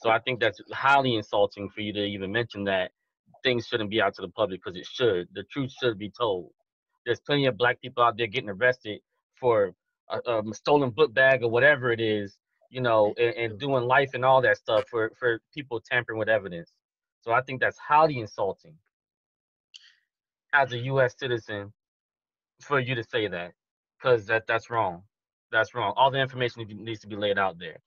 So 0.00 0.08
I 0.10 0.18
think 0.18 0.40
that's 0.40 0.60
highly 0.72 1.14
insulting 1.14 1.68
for 1.68 1.82
you 1.82 1.92
to 1.92 2.00
even 2.04 2.32
mention 2.32 2.64
that 2.64 2.92
things 3.42 3.66
shouldn't 3.66 3.90
be 3.90 4.00
out 4.00 4.14
to 4.14 4.22
the 4.22 4.28
public 4.28 4.62
because 4.62 4.78
it 4.78 4.86
should. 4.86 5.28
The 5.32 5.44
truth 5.44 5.72
should 5.80 5.98
be 5.98 6.10
told. 6.10 6.50
There's 7.04 7.20
plenty 7.20 7.46
of 7.46 7.56
black 7.56 7.80
people 7.80 8.02
out 8.02 8.16
there 8.16 8.26
getting 8.26 8.50
arrested 8.50 9.00
for 9.38 9.74
a, 10.08 10.18
a 10.26 10.54
stolen 10.54 10.90
book 10.90 11.12
bag 11.12 11.42
or 11.42 11.50
whatever 11.50 11.92
it 11.92 12.00
is, 12.00 12.36
you 12.70 12.80
know, 12.80 13.14
and, 13.18 13.34
and 13.36 13.60
doing 13.60 13.84
life 13.84 14.10
and 14.14 14.24
all 14.24 14.40
that 14.42 14.56
stuff 14.56 14.84
for 14.88 15.12
for 15.18 15.40
people 15.54 15.80
tampering 15.80 16.18
with 16.18 16.28
evidence. 16.28 16.72
So 17.22 17.32
I 17.32 17.42
think 17.42 17.60
that's 17.60 17.78
highly 17.78 18.18
insulting 18.20 18.74
as 20.52 20.72
a 20.72 20.78
U.S. 20.78 21.14
citizen 21.18 21.72
for 22.62 22.80
you 22.80 22.94
to 22.94 23.04
say 23.04 23.28
that 23.28 23.52
because 23.98 24.26
that 24.26 24.46
that's 24.46 24.70
wrong. 24.70 25.02
That's 25.52 25.74
wrong. 25.74 25.92
All 25.96 26.10
the 26.10 26.20
information 26.20 26.64
needs 26.68 27.00
to 27.00 27.06
be 27.06 27.16
laid 27.16 27.38
out 27.38 27.58
there. 27.58 27.80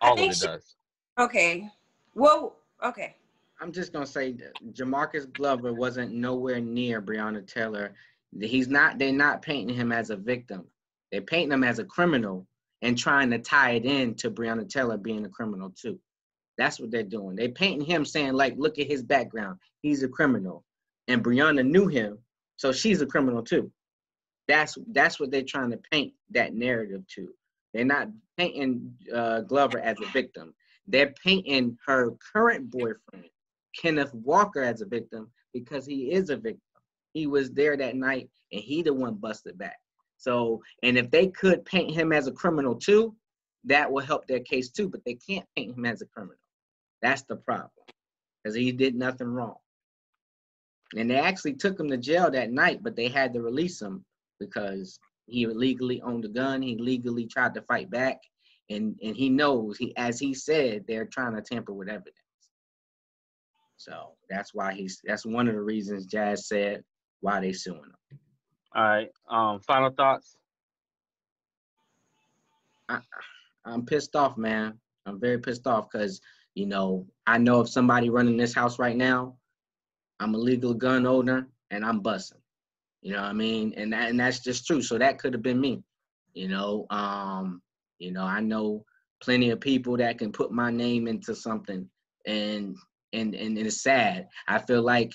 All 0.00 0.14
of 0.14 0.18
it 0.18 0.36
she- 0.36 0.46
does. 0.46 0.76
Okay. 1.18 1.68
Well, 2.14 2.56
okay. 2.82 3.16
I'm 3.60 3.72
just 3.72 3.92
gonna 3.92 4.06
say 4.06 4.34
Jamarcus 4.72 5.32
Glover 5.32 5.72
wasn't 5.72 6.12
nowhere 6.12 6.60
near 6.60 7.00
Breonna 7.00 7.46
Taylor. 7.46 7.94
He's 8.40 8.68
not. 8.68 8.98
They're 8.98 9.12
not 9.12 9.42
painting 9.42 9.76
him 9.76 9.92
as 9.92 10.10
a 10.10 10.16
victim. 10.16 10.66
They're 11.12 11.22
painting 11.22 11.52
him 11.52 11.64
as 11.64 11.78
a 11.78 11.84
criminal 11.84 12.46
and 12.82 12.98
trying 12.98 13.30
to 13.30 13.38
tie 13.38 13.72
it 13.72 13.84
in 13.84 14.14
to 14.16 14.30
Breonna 14.30 14.68
Taylor 14.68 14.96
being 14.96 15.24
a 15.24 15.28
criminal 15.28 15.70
too. 15.70 15.98
That's 16.58 16.80
what 16.80 16.90
they're 16.90 17.02
doing. 17.02 17.36
They 17.36 17.48
painting 17.48 17.86
him 17.86 18.04
saying 18.04 18.32
like, 18.32 18.54
look 18.56 18.78
at 18.78 18.88
his 18.88 19.02
background. 19.02 19.58
He's 19.82 20.02
a 20.02 20.08
criminal, 20.08 20.64
and 21.06 21.22
Breonna 21.22 21.64
knew 21.64 21.86
him, 21.86 22.18
so 22.56 22.72
she's 22.72 23.02
a 23.02 23.06
criminal 23.06 23.42
too. 23.42 23.70
That's 24.48 24.76
that's 24.88 25.20
what 25.20 25.30
they're 25.30 25.42
trying 25.42 25.70
to 25.70 25.80
paint 25.92 26.12
that 26.30 26.54
narrative 26.54 27.06
to. 27.14 27.28
They're 27.72 27.84
not 27.84 28.08
painting 28.36 28.94
uh, 29.14 29.40
Glover 29.42 29.78
as 29.78 29.96
a 30.00 30.06
victim. 30.06 30.54
They're 30.86 31.14
painting 31.22 31.78
her 31.86 32.12
current 32.32 32.70
boyfriend, 32.70 33.28
Kenneth 33.80 34.12
Walker, 34.14 34.62
as 34.62 34.80
a 34.80 34.86
victim 34.86 35.30
because 35.52 35.86
he 35.86 36.12
is 36.12 36.30
a 36.30 36.36
victim. 36.36 36.60
He 37.12 37.26
was 37.26 37.52
there 37.52 37.76
that 37.76 37.96
night 37.96 38.28
and 38.52 38.60
he 38.60 38.82
the 38.82 38.92
one 38.92 39.14
busted 39.14 39.56
back. 39.56 39.78
So, 40.18 40.62
and 40.82 40.96
if 40.98 41.10
they 41.10 41.28
could 41.28 41.64
paint 41.64 41.94
him 41.94 42.12
as 42.12 42.26
a 42.26 42.32
criminal 42.32 42.74
too, 42.74 43.14
that 43.64 43.90
will 43.90 44.04
help 44.04 44.26
their 44.26 44.40
case 44.40 44.70
too, 44.70 44.88
but 44.88 45.04
they 45.04 45.14
can't 45.14 45.46
paint 45.56 45.76
him 45.76 45.86
as 45.86 46.02
a 46.02 46.06
criminal. 46.06 46.36
That's 47.02 47.22
the 47.22 47.36
problem 47.36 47.70
because 48.42 48.56
he 48.56 48.72
did 48.72 48.94
nothing 48.94 49.28
wrong. 49.28 49.56
And 50.96 51.10
they 51.10 51.16
actually 51.16 51.54
took 51.54 51.78
him 51.78 51.88
to 51.88 51.96
jail 51.96 52.30
that 52.30 52.52
night, 52.52 52.82
but 52.82 52.94
they 52.94 53.08
had 53.08 53.32
to 53.34 53.42
release 53.42 53.80
him 53.80 54.04
because 54.38 54.98
he 55.26 55.44
illegally 55.44 56.02
owned 56.02 56.24
a 56.24 56.28
gun. 56.28 56.62
He 56.62 56.76
legally 56.76 57.26
tried 57.26 57.54
to 57.54 57.62
fight 57.62 57.90
back 57.90 58.20
and 58.70 58.98
and 59.02 59.16
he 59.16 59.28
knows 59.28 59.76
he 59.76 59.94
as 59.96 60.18
he 60.18 60.34
said 60.34 60.84
they're 60.86 61.04
trying 61.06 61.34
to 61.34 61.42
tamper 61.42 61.72
with 61.72 61.88
evidence. 61.88 62.16
So 63.76 64.12
that's 64.30 64.54
why 64.54 64.72
he's 64.72 65.00
that's 65.04 65.26
one 65.26 65.48
of 65.48 65.54
the 65.54 65.60
reasons 65.60 66.06
jazz 66.06 66.48
said 66.48 66.82
why 67.20 67.40
they 67.40 67.52
suing 67.52 67.80
him. 67.80 68.18
All 68.74 68.82
right. 68.82 69.08
Um, 69.28 69.60
final 69.60 69.90
thoughts. 69.90 70.36
I, 72.88 72.98
i'm 73.64 73.86
pissed 73.86 74.14
off 74.14 74.36
man. 74.36 74.78
I'm 75.06 75.18
very 75.18 75.38
pissed 75.38 75.66
off 75.66 75.88
because 75.90 76.20
you 76.54 76.66
know 76.66 77.06
i 77.26 77.38
know 77.38 77.60
if 77.60 77.68
somebody 77.68 78.10
running 78.10 78.36
this 78.36 78.54
house 78.54 78.78
right 78.78 78.96
now 78.96 79.36
i'm 80.20 80.34
a 80.34 80.38
legal 80.38 80.74
gun 80.74 81.06
owner 81.06 81.48
and 81.70 81.84
i'm 81.84 82.00
busting 82.00 82.40
you 83.00 83.12
know 83.12 83.22
what 83.22 83.28
i 83.28 83.32
mean? 83.32 83.72
And 83.76 83.92
that, 83.92 84.10
and 84.10 84.20
that's 84.20 84.40
just 84.40 84.66
true. 84.66 84.80
So 84.82 84.98
that 84.98 85.18
could 85.18 85.32
have 85.32 85.42
been 85.42 85.60
me 85.60 85.82
you 86.34 86.48
know? 86.48 86.86
Um 86.90 87.62
you 87.98 88.12
know 88.12 88.24
i 88.24 88.40
know 88.40 88.84
plenty 89.22 89.50
of 89.50 89.60
people 89.60 89.96
that 89.96 90.18
can 90.18 90.32
put 90.32 90.52
my 90.52 90.70
name 90.70 91.06
into 91.08 91.34
something 91.34 91.88
and 92.26 92.76
and 93.14 93.34
and 93.34 93.56
it's 93.58 93.82
sad. 93.82 94.28
I 94.48 94.58
feel 94.58 94.82
like 94.82 95.12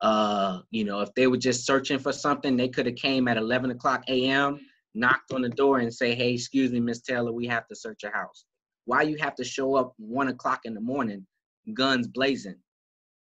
uh 0.00 0.60
you 0.70 0.84
know 0.84 1.00
if 1.00 1.12
they 1.14 1.26
were 1.26 1.36
just 1.36 1.66
searching 1.66 1.98
for 1.98 2.12
something 2.12 2.56
they 2.56 2.68
could 2.68 2.86
have 2.86 2.94
came 2.94 3.26
at 3.26 3.36
11 3.36 3.72
o'clock 3.72 4.04
am 4.08 4.60
knocked 4.94 5.32
on 5.32 5.42
the 5.42 5.48
door 5.48 5.78
and 5.78 5.92
say 5.92 6.14
hey 6.14 6.34
excuse 6.34 6.70
me 6.70 6.78
miss 6.78 7.00
taylor 7.02 7.32
we 7.32 7.46
have 7.46 7.66
to 7.66 7.74
search 7.74 8.02
your 8.02 8.12
house. 8.12 8.44
Why 8.84 9.02
you 9.02 9.16
have 9.18 9.34
to 9.36 9.44
show 9.44 9.74
up 9.74 9.92
one 9.98 10.28
o'clock 10.28 10.60
in 10.64 10.74
the 10.74 10.80
morning 10.80 11.26
guns 11.74 12.06
blazing? 12.06 12.56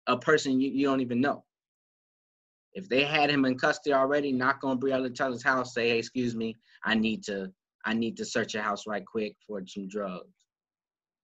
A 0.07 0.17
person 0.17 0.59
you, 0.59 0.69
you 0.71 0.85
don't 0.87 1.01
even 1.01 1.19
know. 1.21 1.43
If 2.73 2.87
they 2.87 3.03
had 3.03 3.29
him 3.29 3.45
in 3.45 3.57
custody 3.57 3.93
already 3.93 4.31
knock 4.31 4.59
on 4.63 4.79
Breonna 4.79 5.13
Taylor's 5.13 5.43
house 5.43 5.73
say 5.73 5.89
hey 5.89 5.99
excuse 5.99 6.35
me 6.35 6.55
i 6.85 6.95
need 6.95 7.23
to 7.23 7.51
i 7.85 7.93
need 7.93 8.17
to 8.17 8.25
search 8.25 8.53
your 8.53 8.63
house 8.63 8.87
right 8.87 9.05
quick 9.05 9.35
for 9.47 9.61
some 9.65 9.87
drugs 9.87 10.45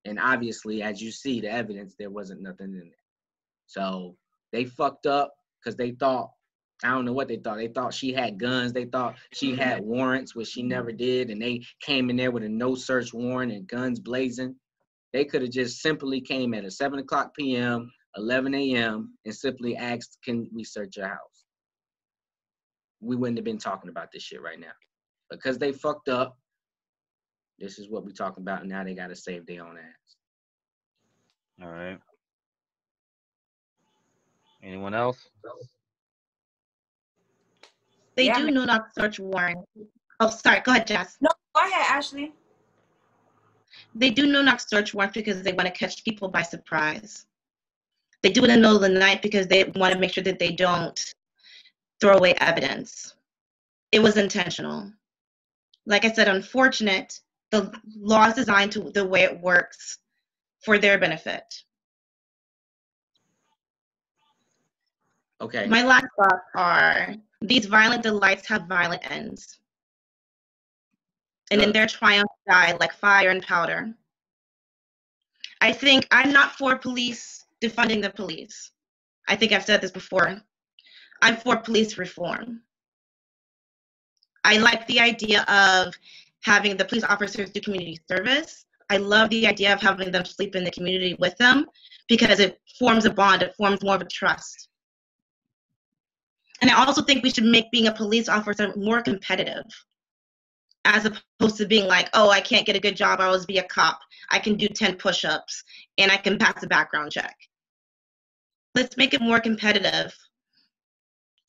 and 0.06 0.20
obviously 0.20 0.82
as 0.82 1.02
you 1.02 1.12
see 1.12 1.42
the 1.42 1.52
evidence 1.52 1.96
there 1.98 2.10
wasn't 2.10 2.42
nothing 2.42 2.74
in 2.74 2.80
there 2.80 3.06
so 3.66 4.16
they 4.52 4.66
fucked 4.66 5.06
up 5.06 5.34
because 5.60 5.76
they 5.76 5.92
thought 5.92 6.30
I 6.84 6.90
don't 6.90 7.06
know 7.06 7.14
what 7.14 7.28
they 7.28 7.38
thought. 7.38 7.58
They 7.58 7.70
thought 7.70 7.94
she 7.94 8.14
had 8.14 8.40
guns. 8.40 8.72
They 8.72 8.86
thought 8.86 9.16
she 9.34 9.56
had 9.56 9.82
warrants, 9.82 10.36
which 10.36 10.50
she 10.50 10.62
never 10.62 10.92
did. 10.92 11.32
And 11.32 11.42
they 11.42 11.64
came 11.82 12.10
in 12.10 12.16
there 12.16 12.32
with 12.32 12.44
a 12.44 12.50
no 12.50 12.76
search 12.76 13.14
warrant 13.14 13.52
and 13.52 13.68
guns 13.68 14.00
blazing. 14.00 14.56
They 15.12 15.26
could 15.26 15.42
have 15.42 15.52
just 15.52 15.82
simply 15.82 16.22
came 16.22 16.54
at 16.54 16.66
a 16.66 16.72
7 16.72 17.00
o'clock 17.00 17.32
p.m., 17.36 17.92
11 18.16 18.54
a.m., 18.54 19.18
and 19.26 19.36
simply 19.36 19.76
asked, 19.76 20.20
Can 20.24 20.48
we 20.54 20.64
search 20.64 20.98
your 20.98 21.08
house? 21.08 21.46
We 23.00 23.16
wouldn't 23.16 23.38
have 23.38 23.46
been 23.46 23.58
talking 23.58 23.90
about 23.90 24.12
this 24.12 24.24
shit 24.24 24.42
right 24.42 24.60
now. 24.60 24.74
Because 25.32 25.58
they 25.58 25.72
fucked 25.72 26.10
up, 26.10 26.38
this 27.60 27.80
is 27.80 27.90
what 27.90 28.06
we're 28.06 28.12
talking 28.12 28.44
about. 28.44 28.62
And 28.62 28.70
now 28.70 28.84
they 28.84 28.94
got 28.94 29.08
to 29.08 29.16
save 29.16 29.46
their 29.46 29.66
own 29.66 29.78
ass. 29.78 30.16
All 31.62 31.70
right. 31.70 32.00
Anyone 34.64 34.94
else? 34.94 35.30
They 38.16 38.26
Yeah, 38.26 38.40
do 38.40 38.46
ma- 38.46 38.52
no 38.52 38.66
knock 38.66 38.90
search 38.98 39.20
warrant. 39.20 39.60
Oh, 40.20 40.30
sorry. 40.30 40.62
Go 40.62 40.72
ahead, 40.72 40.88
Jess. 40.88 41.18
No, 41.22 41.30
go 41.56 41.62
ahead, 41.62 41.86
Ashley. 41.90 42.34
They 43.94 44.10
do 44.10 44.26
no 44.28 44.42
knock 44.42 44.60
search 44.60 44.94
warrant 44.94 45.14
because 45.14 45.42
they 45.44 45.54
want 45.54 45.68
to 45.68 45.72
catch 45.74 46.04
people 46.04 46.28
by 46.28 46.42
surprise. 46.42 47.26
They 48.24 48.30
do 48.30 48.44
it 48.44 48.50
in 48.50 48.56
the 48.56 48.68
middle 48.68 48.76
of 48.76 48.82
the 48.82 48.90
night 48.90 49.22
because 49.22 49.48
they 49.48 49.66
want 49.76 49.94
to 49.94 50.00
make 50.00 50.14
sure 50.14 50.24
that 50.24 50.40
they 50.40 50.52
don't 50.52 51.00
throw 52.02 52.18
away 52.18 52.34
evidence. 52.36 53.16
It 53.92 54.00
was 54.00 54.18
intentional. 54.18 54.92
Like 55.86 56.04
I 56.06 56.12
said, 56.12 56.28
unfortunate. 56.28 57.20
The 57.52 57.74
law 57.98 58.28
is 58.28 58.36
designed 58.36 58.72
to 58.74 58.92
the 58.92 59.06
way 59.06 59.24
it 59.24 59.40
works 59.40 60.00
for 60.64 60.78
their 60.78 60.98
benefit. 60.98 61.46
Okay. 65.40 65.68
My 65.68 65.84
last 65.84 66.08
thoughts 66.18 66.46
are 66.56 67.16
these 67.42 67.66
violent 67.66 68.04
delights 68.04 68.48
have 68.48 68.68
violent 68.68 69.10
ends. 69.10 69.60
And 71.52 71.62
in 71.62 71.70
uh. 71.70 71.74
their 71.74 71.88
triumph 71.88 72.32
die 72.50 72.76
like 72.80 72.94
fire 72.94 73.30
and 73.30 73.44
powder. 73.44 73.94
I 75.62 75.72
think 75.72 76.08
I'm 76.12 76.32
not 76.32 76.54
for 76.54 76.78
police 76.78 77.46
defunding 77.62 78.02
the 78.02 78.10
police. 78.10 78.72
I 79.28 79.36
think 79.36 79.52
I've 79.52 79.66
said 79.66 79.82
this 79.82 79.92
before. 79.92 80.42
I'm 81.22 81.38
for 81.38 81.58
police 81.58 81.98
reform. 81.98 82.62
I 84.44 84.58
like 84.58 84.88
the 84.88 85.00
idea 85.00 85.42
of 85.44 85.94
having 86.48 86.78
the 86.78 86.86
police 86.86 87.04
officers 87.04 87.52
do 87.52 87.62
community 87.62 88.00
service. 88.10 88.66
I 88.90 88.98
love 88.98 89.30
the 89.30 89.46
idea 89.46 89.74
of 89.74 89.82
having 89.82 90.12
them 90.12 90.26
sleep 90.26 90.56
in 90.56 90.64
the 90.64 90.72
community 90.72 91.16
with 91.20 91.38
them 91.38 91.66
because 92.08 92.40
it 92.40 92.58
forms 92.80 93.06
a 93.06 93.10
bond, 93.10 93.44
it 93.44 93.54
forms 93.56 93.84
more 93.84 93.96
of 93.96 94.02
a 94.02 94.06
trust. 94.06 94.70
And 96.62 96.72
I 96.72 96.84
also 96.84 97.02
think 97.02 97.22
we 97.22 97.30
should 97.30 97.44
make 97.44 97.70
being 97.70 97.88
a 97.88 97.94
police 97.94 98.30
officer 98.30 98.74
more 98.76 99.02
competitive 99.02 99.66
as 100.86 101.06
opposed 101.06 101.58
to 101.58 101.66
being 101.66 101.86
like, 101.86 102.10
oh, 102.14 102.30
I 102.30 102.40
can't 102.40 102.66
get 102.66 102.78
a 102.78 102.80
good 102.80 102.96
job, 102.96 103.20
I'll 103.20 103.28
always 103.28 103.46
be 103.46 103.58
a 103.58 103.64
cop. 103.64 104.00
I 104.32 104.40
can 104.40 104.56
do 104.56 104.70
10 104.70 104.96
push 104.96 105.26
ups 105.26 105.64
and 105.98 106.10
I 106.10 106.18
can 106.18 106.40
pass 106.40 106.64
a 106.64 106.68
background 106.68 107.12
check. 107.12 107.36
Let's 108.74 108.96
make 108.96 109.14
it 109.14 109.22
more 109.22 109.42
competitive. 109.42 110.16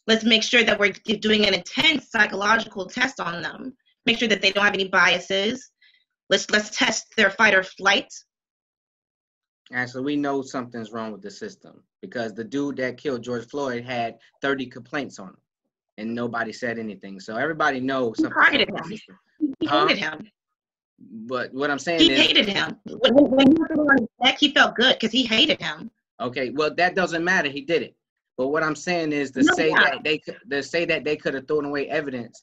Let's 0.09 0.25
make 0.25 0.43
sure 0.43 0.65
that 0.65 0.79
we're 0.81 0.93
doing 1.21 1.47
an 1.47 1.55
intense 1.55 2.11
psychological 2.11 2.87
test 2.87 3.21
on 3.21 3.43
them. 3.43 3.77
Make 4.09 4.19
sure 4.19 4.29
that 4.29 4.41
they 4.41 4.53
don't 4.53 4.65
have 4.65 4.73
any 4.73 4.89
biases. 4.89 5.71
Let's 6.31 6.51
let's 6.51 6.71
test 6.71 7.05
their 7.19 7.29
fight 7.29 7.55
or 7.55 7.63
flight. 7.63 8.11
Actually, 9.71 10.05
we 10.05 10.17
know 10.17 10.41
something's 10.41 10.93
wrong 10.93 11.13
with 11.13 11.21
the 11.21 11.31
system 11.31 11.83
because 12.01 12.33
the 12.33 12.43
dude 12.43 12.79
that 12.79 12.97
killed 12.97 13.23
George 13.23 13.47
Floyd 13.49 13.85
had 13.85 14.17
30 14.41 14.65
complaints 14.65 15.19
on 15.19 15.29
him, 15.29 15.37
and 15.99 16.15
nobody 16.15 16.55
said 16.55 16.79
anything. 16.79 17.21
So 17.21 17.37
everybody 17.37 17.81
knows 17.81 18.17
He 18.17 18.23
targeted 18.25 18.71
with 18.73 18.83
the 18.85 18.95
him. 18.95 19.19
He 19.61 19.67
hated 19.67 19.99
him. 19.99 20.31
But 21.27 21.53
what 21.53 21.71
I'm 21.71 21.79
saying 21.79 22.01
is, 22.01 22.07
He 22.07 22.13
is, 22.15 22.21
hated 22.21 22.49
him. 22.49 22.79
When, 22.87 23.15
he 23.15 23.23
was 23.25 23.79
on 23.79 23.99
his 23.99 24.09
neck, 24.23 24.39
he 24.39 24.53
felt 24.55 24.75
good 24.75 24.95
because 24.95 25.13
he 25.13 25.23
hated 25.23 25.61
him. 25.61 25.91
okay, 26.19 26.49
well 26.49 26.75
that 26.77 26.95
doesn't 26.95 27.23
matter. 27.23 27.51
He 27.51 27.61
did 27.61 27.83
it. 27.83 27.95
But 28.39 28.49
what 28.49 28.63
I'm 28.63 28.77
saying 28.77 29.13
is 29.13 29.33
to 29.33 29.43
No, 29.43 29.53
say 29.53 29.69
that 29.69 29.99
they 30.03 30.23
to 30.51 30.63
say 30.63 30.87
that 30.87 31.05
they 31.05 31.17
could 31.17 31.35
have 31.35 31.47
thrown 31.47 31.67
away 31.67 31.91
evidence. 31.91 32.43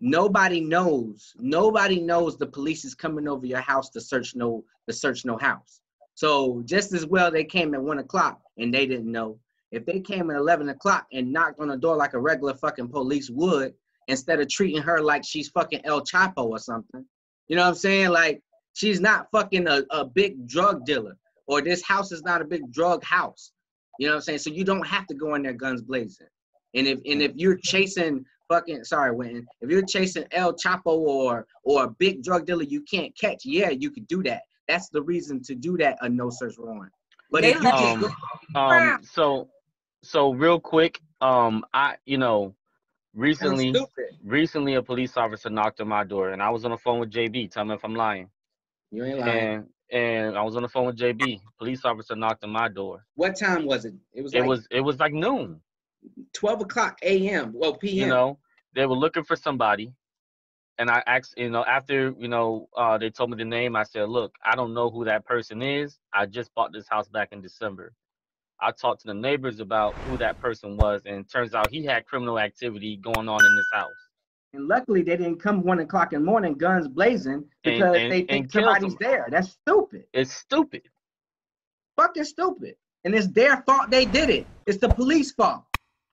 Nobody 0.00 0.60
knows. 0.60 1.34
Nobody 1.38 2.00
knows 2.00 2.36
the 2.36 2.46
police 2.46 2.84
is 2.84 2.94
coming 2.94 3.28
over 3.28 3.44
your 3.44 3.60
house 3.60 3.90
to 3.90 4.00
search 4.00 4.34
no 4.34 4.64
to 4.88 4.94
search 4.94 5.24
no 5.24 5.36
house. 5.36 5.82
So 6.14 6.62
just 6.64 6.92
as 6.92 7.06
well 7.06 7.30
they 7.30 7.44
came 7.44 7.74
at 7.74 7.82
one 7.82 7.98
o'clock 7.98 8.40
and 8.58 8.72
they 8.72 8.86
didn't 8.86 9.10
know. 9.10 9.38
If 9.72 9.84
they 9.86 10.00
came 10.00 10.30
at 10.30 10.36
eleven 10.36 10.70
o'clock 10.70 11.06
and 11.12 11.32
knocked 11.32 11.60
on 11.60 11.68
the 11.68 11.76
door 11.76 11.96
like 11.96 12.14
a 12.14 12.20
regular 12.20 12.54
fucking 12.54 12.88
police 12.88 13.30
would, 13.30 13.74
instead 14.08 14.40
of 14.40 14.48
treating 14.48 14.82
her 14.82 15.00
like 15.00 15.24
she's 15.24 15.48
fucking 15.48 15.82
El 15.84 16.00
Chapo 16.00 16.48
or 16.48 16.58
something, 16.58 17.04
you 17.48 17.56
know 17.56 17.62
what 17.62 17.68
I'm 17.68 17.74
saying? 17.74 18.08
Like 18.08 18.42
she's 18.72 19.00
not 19.00 19.28
fucking 19.30 19.68
a, 19.68 19.82
a 19.90 20.04
big 20.04 20.48
drug 20.48 20.86
dealer, 20.86 21.16
or 21.46 21.60
this 21.60 21.82
house 21.82 22.10
is 22.10 22.22
not 22.22 22.40
a 22.40 22.46
big 22.46 22.72
drug 22.72 23.04
house. 23.04 23.52
You 23.98 24.06
know 24.06 24.14
what 24.14 24.18
I'm 24.18 24.22
saying? 24.22 24.38
So 24.38 24.50
you 24.50 24.64
don't 24.64 24.86
have 24.86 25.06
to 25.08 25.14
go 25.14 25.34
in 25.34 25.42
there 25.42 25.52
guns 25.52 25.82
blazing. 25.82 26.26
And 26.74 26.86
if 26.86 27.00
and 27.04 27.20
if 27.20 27.32
you're 27.36 27.58
chasing 27.62 28.24
fucking 28.50 28.84
sorry, 28.84 29.12
Wynton, 29.14 29.46
if 29.62 29.70
you're 29.70 29.84
chasing 29.86 30.24
El 30.32 30.52
Chapo 30.54 30.86
or 30.98 31.46
or 31.62 31.84
a 31.84 31.88
big 31.88 32.22
drug 32.22 32.44
dealer 32.46 32.64
you 32.64 32.82
can't 32.82 33.16
catch, 33.16 33.44
yeah, 33.46 33.70
you 33.70 33.90
could 33.90 34.06
do 34.08 34.22
that. 34.24 34.42
That's 34.68 34.88
the 34.90 35.02
reason 35.02 35.40
to 35.44 35.54
do 35.54 35.76
that 35.78 35.96
a 36.02 36.08
no 36.08 36.28
search 36.30 36.54
warrant. 36.58 36.92
But 37.30 37.42
They 37.42 37.52
if 37.52 37.62
you 37.62 37.70
just 37.70 37.82
Um, 37.82 38.00
go- 38.54 38.60
um, 38.60 39.00
so, 39.02 39.48
so 40.02 40.32
real 40.32 40.58
quick, 40.58 41.00
um, 41.20 41.64
I, 41.72 41.96
you 42.04 42.18
know, 42.18 42.54
recently, 43.14 43.72
recently 44.24 44.74
a 44.74 44.82
police 44.82 45.16
officer 45.16 45.48
knocked 45.50 45.80
on 45.80 45.88
my 45.88 46.04
door, 46.04 46.30
and 46.30 46.42
I 46.42 46.50
was 46.50 46.64
on 46.64 46.72
the 46.72 46.76
phone 46.78 46.98
with 46.98 47.10
JB. 47.10 47.50
Tell 47.52 47.64
me 47.64 47.74
if 47.74 47.84
I'm 47.84 47.94
lying. 47.94 48.28
You 48.90 49.04
ain't 49.04 49.18
lying. 49.18 49.38
And 49.54 49.66
and 49.92 50.38
I 50.38 50.42
was 50.42 50.54
on 50.56 50.62
the 50.62 50.68
phone 50.68 50.86
with 50.86 50.96
JB. 50.98 51.40
Police 51.58 51.84
officer 51.84 52.14
knocked 52.16 52.44
on 52.44 52.50
my 52.50 52.68
door. 52.68 53.04
what 53.14 53.36
time 53.36 53.66
was 53.66 53.84
it? 53.84 53.94
It 54.12 54.22
was 54.22 54.32
It 54.34 54.40
like 54.40 54.48
was 54.48 54.68
it 54.70 54.80
was 54.80 54.98
like 54.98 55.12
noon. 55.12 55.60
12 56.34 56.62
o'clock 56.62 56.98
a.m. 57.02 57.52
Well, 57.54 57.74
p.m. 57.74 58.08
You 58.08 58.08
know, 58.08 58.38
they 58.74 58.86
were 58.86 58.96
looking 58.96 59.24
for 59.24 59.36
somebody, 59.36 59.92
and 60.78 60.90
I 60.90 61.02
asked, 61.06 61.34
you 61.36 61.50
know, 61.50 61.64
after 61.64 62.14
you 62.18 62.28
know, 62.28 62.68
uh, 62.76 62.98
they 62.98 63.10
told 63.10 63.30
me 63.30 63.36
the 63.36 63.44
name. 63.44 63.76
I 63.76 63.82
said, 63.84 64.08
look, 64.08 64.34
I 64.44 64.54
don't 64.54 64.74
know 64.74 64.90
who 64.90 65.04
that 65.04 65.24
person 65.24 65.62
is. 65.62 65.98
I 66.12 66.26
just 66.26 66.54
bought 66.54 66.72
this 66.72 66.88
house 66.88 67.08
back 67.08 67.32
in 67.32 67.40
December. 67.40 67.92
I 68.60 68.72
talked 68.72 69.00
to 69.02 69.06
the 69.06 69.14
neighbors 69.14 69.60
about 69.60 69.96
who 70.04 70.18
that 70.18 70.38
person 70.38 70.76
was, 70.76 71.02
and 71.06 71.16
it 71.16 71.30
turns 71.30 71.54
out 71.54 71.70
he 71.70 71.84
had 71.84 72.06
criminal 72.06 72.38
activity 72.38 72.96
going 72.96 73.28
on 73.28 73.44
in 73.44 73.56
this 73.56 73.68
house. 73.72 73.90
And 74.52 74.66
luckily, 74.68 75.02
they 75.02 75.16
didn't 75.16 75.40
come 75.40 75.62
one 75.62 75.78
o'clock 75.78 76.12
in 76.12 76.20
the 76.20 76.26
morning, 76.26 76.54
guns 76.54 76.88
blazing, 76.88 77.44
because 77.62 77.96
and- 77.96 78.12
they 78.12 78.22
think 78.22 78.50
somebody's 78.50 78.96
them. 78.96 79.10
there. 79.10 79.26
That's 79.30 79.50
stupid. 79.50 80.04
It's 80.12 80.32
stupid. 80.32 80.82
Fucking 81.96 82.24
stupid. 82.24 82.76
And 83.04 83.14
it's 83.14 83.28
their 83.28 83.62
fault 83.62 83.90
they 83.90 84.04
did 84.04 84.28
it. 84.28 84.46
It's 84.66 84.78
the 84.78 84.88
police 84.88 85.32
fault. 85.32 85.64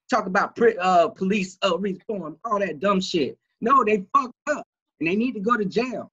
Talk 0.09 0.25
about 0.25 0.55
pri- 0.55 0.77
uh, 0.77 1.09
police 1.09 1.57
uh, 1.63 1.77
reform, 1.77 2.37
all 2.45 2.59
that 2.59 2.79
dumb 2.79 3.01
shit. 3.01 3.37
No, 3.59 3.83
they 3.83 4.05
fucked 4.13 4.33
up, 4.49 4.65
and 4.99 5.09
they 5.09 5.15
need 5.15 5.33
to 5.33 5.39
go 5.39 5.57
to 5.57 5.65
jail. 5.65 6.11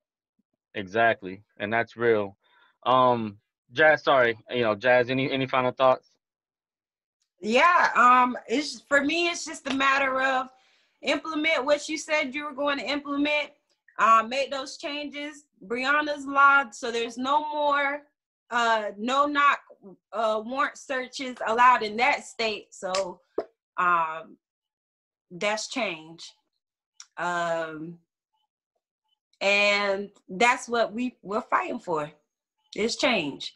Exactly, 0.74 1.42
and 1.58 1.72
that's 1.72 1.96
real. 1.96 2.36
Um, 2.84 3.38
Jazz, 3.72 4.02
sorry, 4.02 4.38
you 4.50 4.62
know, 4.62 4.74
Jazz. 4.74 5.10
Any 5.10 5.30
any 5.30 5.46
final 5.46 5.70
thoughts? 5.70 6.08
Yeah, 7.40 7.90
um, 7.94 8.36
it's 8.48 8.80
for 8.88 9.04
me. 9.04 9.28
It's 9.28 9.44
just 9.44 9.70
a 9.70 9.74
matter 9.74 10.20
of 10.22 10.48
implement 11.02 11.64
what 11.64 11.88
you 11.88 11.98
said 11.98 12.34
you 12.34 12.44
were 12.44 12.54
going 12.54 12.78
to 12.78 12.84
implement. 12.84 13.50
Uh, 13.98 14.24
make 14.28 14.50
those 14.50 14.76
changes. 14.76 15.44
Breonna's 15.64 16.26
law, 16.26 16.64
so 16.70 16.90
there's 16.90 17.16
no 17.16 17.48
more 17.52 18.02
uh, 18.50 18.90
no 18.96 19.26
knock 19.26 19.60
uh, 20.12 20.40
warrant 20.44 20.78
searches 20.78 21.36
allowed 21.46 21.82
in 21.82 21.96
that 21.96 22.24
state. 22.24 22.72
So 22.72 23.20
um, 23.76 24.36
that's 25.30 25.68
change. 25.68 26.32
Um, 27.16 27.98
and 29.40 30.10
that's 30.28 30.68
what 30.68 30.92
we 30.92 31.16
we're 31.22 31.42
fighting 31.42 31.78
for. 31.78 32.10
Is 32.74 32.96
change. 32.96 33.52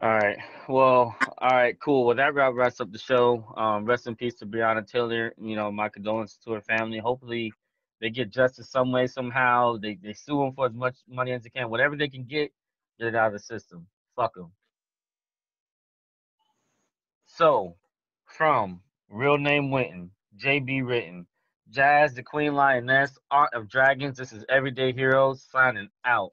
All 0.00 0.10
right. 0.10 0.38
Well, 0.68 1.16
all 1.38 1.50
right, 1.50 1.78
cool. 1.80 2.04
Well, 2.04 2.14
that 2.16 2.32
wraps 2.34 2.80
up 2.80 2.92
the 2.92 2.98
show. 2.98 3.44
Um, 3.56 3.84
rest 3.84 4.06
in 4.06 4.14
peace 4.14 4.34
to 4.36 4.46
Breonna 4.46 4.86
Taylor. 4.86 5.34
You 5.40 5.56
know, 5.56 5.72
my 5.72 5.88
condolences 5.88 6.38
to 6.44 6.52
her 6.52 6.60
family. 6.60 6.98
Hopefully, 6.98 7.52
they 8.00 8.10
get 8.10 8.30
justice 8.30 8.70
some 8.70 8.92
way, 8.92 9.08
somehow. 9.08 9.76
They 9.76 9.98
they 10.00 10.12
sue 10.12 10.38
them 10.38 10.52
for 10.52 10.66
as 10.66 10.72
much 10.72 10.96
money 11.08 11.32
as 11.32 11.42
they 11.42 11.50
can. 11.50 11.68
Whatever 11.68 11.96
they 11.96 12.08
can 12.08 12.24
get, 12.24 12.52
get 12.98 13.08
it 13.08 13.14
out 13.16 13.28
of 13.28 13.32
the 13.32 13.38
system. 13.40 13.86
Fuck 14.14 14.34
them. 14.34 14.52
So, 17.26 17.74
from 18.28 18.80
real 19.08 19.38
name 19.38 19.70
Wynton, 19.70 20.10
JB 20.42 20.86
Written, 20.86 21.26
Jazz 21.70 22.14
the 22.14 22.22
Queen 22.22 22.54
Lioness, 22.54 23.18
Art 23.30 23.50
of 23.54 23.68
Dragons. 23.68 24.16
This 24.16 24.32
is 24.32 24.44
Everyday 24.48 24.92
Heroz 24.92 25.44
signing 25.50 25.88
out. 26.04 26.32